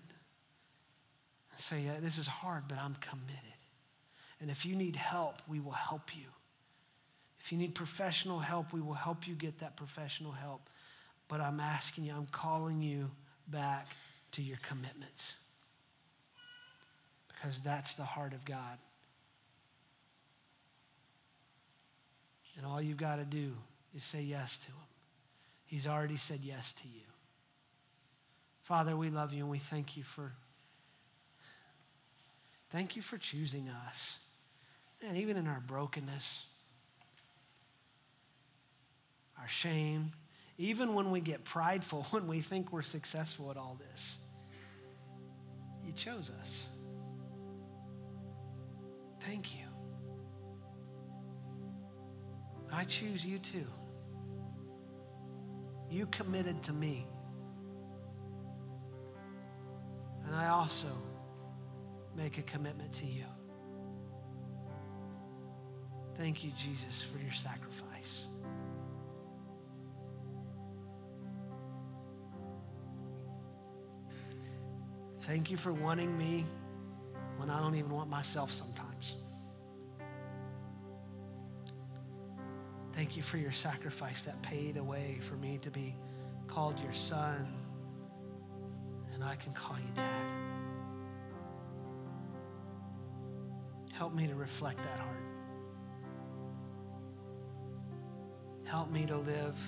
and 1.52 1.60
say, 1.60 1.82
yeah, 1.82 2.00
This 2.00 2.18
is 2.18 2.26
hard, 2.26 2.64
but 2.68 2.78
I'm 2.78 2.96
committed. 2.96 3.42
And 4.40 4.50
if 4.50 4.66
you 4.66 4.74
need 4.74 4.96
help, 4.96 5.36
we 5.48 5.60
will 5.60 5.72
help 5.72 6.16
you. 6.16 6.26
If 7.40 7.52
you 7.52 7.58
need 7.58 7.74
professional 7.74 8.40
help, 8.40 8.72
we 8.72 8.80
will 8.80 8.94
help 8.94 9.28
you 9.28 9.34
get 9.34 9.60
that 9.60 9.76
professional 9.76 10.32
help. 10.32 10.68
But 11.28 11.40
I'm 11.40 11.60
asking 11.60 12.04
you, 12.04 12.12
I'm 12.14 12.26
calling 12.26 12.80
you 12.80 13.10
back 13.48 13.88
to 14.32 14.42
your 14.42 14.58
commitments. 14.62 15.34
Because 17.28 17.60
that's 17.60 17.94
the 17.94 18.04
heart 18.04 18.32
of 18.32 18.44
God. 18.44 18.78
And 22.56 22.64
all 22.64 22.80
you've 22.80 22.96
got 22.96 23.16
to 23.16 23.24
do 23.24 23.52
is 23.94 24.02
say 24.02 24.22
yes 24.22 24.56
to 24.58 24.68
Him. 24.68 24.74
He's 25.66 25.86
already 25.86 26.16
said 26.16 26.40
yes 26.42 26.72
to 26.74 26.88
you. 26.88 27.02
Father, 28.62 28.96
we 28.96 29.10
love 29.10 29.32
you 29.32 29.40
and 29.40 29.50
we 29.50 29.58
thank 29.58 29.96
you 29.96 30.04
for 30.04 30.32
Thank 32.70 32.96
you 32.96 33.02
for 33.02 33.16
choosing 33.16 33.68
us. 33.68 34.16
And 35.06 35.16
even 35.16 35.36
in 35.36 35.46
our 35.46 35.62
brokenness, 35.64 36.42
our 39.40 39.48
shame, 39.48 40.12
even 40.58 40.94
when 40.94 41.10
we 41.10 41.20
get 41.20 41.44
prideful, 41.44 42.04
when 42.10 42.26
we 42.26 42.40
think 42.40 42.72
we're 42.72 42.82
successful 42.82 43.50
at 43.50 43.56
all 43.56 43.78
this, 43.78 44.16
you 45.84 45.92
chose 45.92 46.30
us. 46.40 46.62
Thank 49.20 49.54
you. 49.54 49.64
I 52.72 52.84
choose 52.84 53.24
you 53.24 53.38
too. 53.38 53.66
You 55.90 56.06
committed 56.06 56.62
to 56.64 56.72
me. 56.72 57.06
And 60.26 60.34
I 60.34 60.48
also 60.48 60.88
make 62.16 62.38
a 62.38 62.42
commitment 62.42 62.92
to 62.94 63.06
you. 63.06 63.24
Thank 66.16 66.42
you, 66.42 66.50
Jesus, 66.56 67.02
for 67.12 67.18
your 67.22 67.32
sacrifice. 67.32 67.85
Thank 75.26 75.50
you 75.50 75.56
for 75.56 75.72
wanting 75.72 76.16
me 76.16 76.46
when 77.36 77.50
I 77.50 77.58
don't 77.58 77.74
even 77.74 77.90
want 77.90 78.08
myself 78.08 78.52
sometimes. 78.52 79.16
Thank 82.92 83.16
you 83.16 83.24
for 83.24 83.36
your 83.36 83.50
sacrifice 83.50 84.22
that 84.22 84.40
paid 84.42 84.76
a 84.76 84.84
way 84.84 85.18
for 85.28 85.34
me 85.34 85.58
to 85.62 85.70
be 85.70 85.96
called 86.46 86.78
your 86.78 86.92
son, 86.92 87.52
and 89.12 89.24
I 89.24 89.34
can 89.34 89.52
call 89.52 89.76
you 89.76 89.92
dad. 89.96 90.30
Help 93.94 94.14
me 94.14 94.28
to 94.28 94.34
reflect 94.36 94.80
that 94.84 94.98
heart. 95.00 95.24
Help 98.62 98.92
me 98.92 99.06
to 99.06 99.16
live 99.16 99.58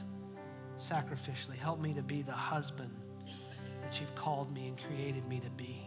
sacrificially. 0.78 1.56
Help 1.56 1.80
me 1.80 1.94
to 1.94 2.02
be 2.02 2.22
the 2.22 2.30
husband 2.30 2.94
that 3.89 3.99
you've 3.99 4.14
called 4.14 4.53
me 4.53 4.66
and 4.66 4.78
created 4.86 5.26
me 5.26 5.41
to 5.41 5.49
be. 5.51 5.82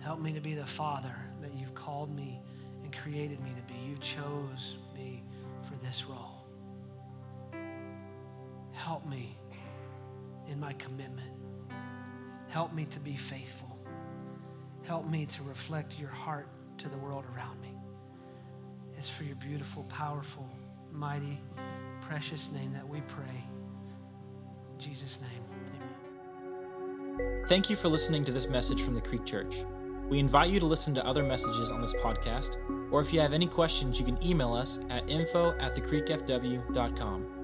Help 0.00 0.18
me 0.18 0.32
to 0.32 0.40
be 0.40 0.54
the 0.54 0.64
father 0.64 1.14
that 1.42 1.52
you've 1.54 1.74
called 1.74 2.14
me 2.14 2.40
and 2.82 2.96
created 2.96 3.38
me 3.40 3.50
to 3.50 3.62
be. 3.70 3.78
You 3.78 3.96
chose 3.98 4.78
me 4.94 5.22
for 5.68 5.74
this 5.84 6.04
role. 6.08 6.46
Help 8.72 9.06
me 9.06 9.36
in 10.50 10.58
my 10.58 10.72
commitment. 10.74 11.30
Help 12.48 12.72
me 12.72 12.86
to 12.86 12.98
be 12.98 13.14
faithful. 13.14 13.78
Help 14.84 15.06
me 15.06 15.26
to 15.26 15.42
reflect 15.42 15.98
your 15.98 16.08
heart 16.08 16.48
to 16.78 16.88
the 16.88 16.96
world 16.96 17.24
around 17.36 17.60
me. 17.60 17.76
It's 18.96 19.08
for 19.08 19.24
your 19.24 19.36
beautiful, 19.36 19.82
powerful, 19.84 20.48
mighty, 20.90 21.42
precious 22.00 22.50
name 22.50 22.72
that 22.72 22.88
we 22.88 23.02
pray. 23.02 23.44
Jesus' 24.82 25.20
name, 25.20 25.42
amen. 27.18 27.46
Thank 27.46 27.70
you 27.70 27.76
for 27.76 27.88
listening 27.88 28.24
to 28.24 28.32
this 28.32 28.48
message 28.48 28.82
from 28.82 28.94
the 28.94 29.00
Creek 29.00 29.24
Church. 29.24 29.64
We 30.08 30.18
invite 30.18 30.50
you 30.50 30.58
to 30.60 30.66
listen 30.66 30.94
to 30.96 31.06
other 31.06 31.22
messages 31.22 31.70
on 31.70 31.80
this 31.80 31.94
podcast, 31.94 32.56
or 32.90 33.00
if 33.00 33.12
you 33.12 33.20
have 33.20 33.32
any 33.32 33.46
questions, 33.46 34.00
you 34.00 34.04
can 34.04 34.22
email 34.24 34.52
us 34.52 34.80
at 34.90 35.08
info 35.08 35.56
at 35.58 35.76
thecreekfw.com. 35.76 37.41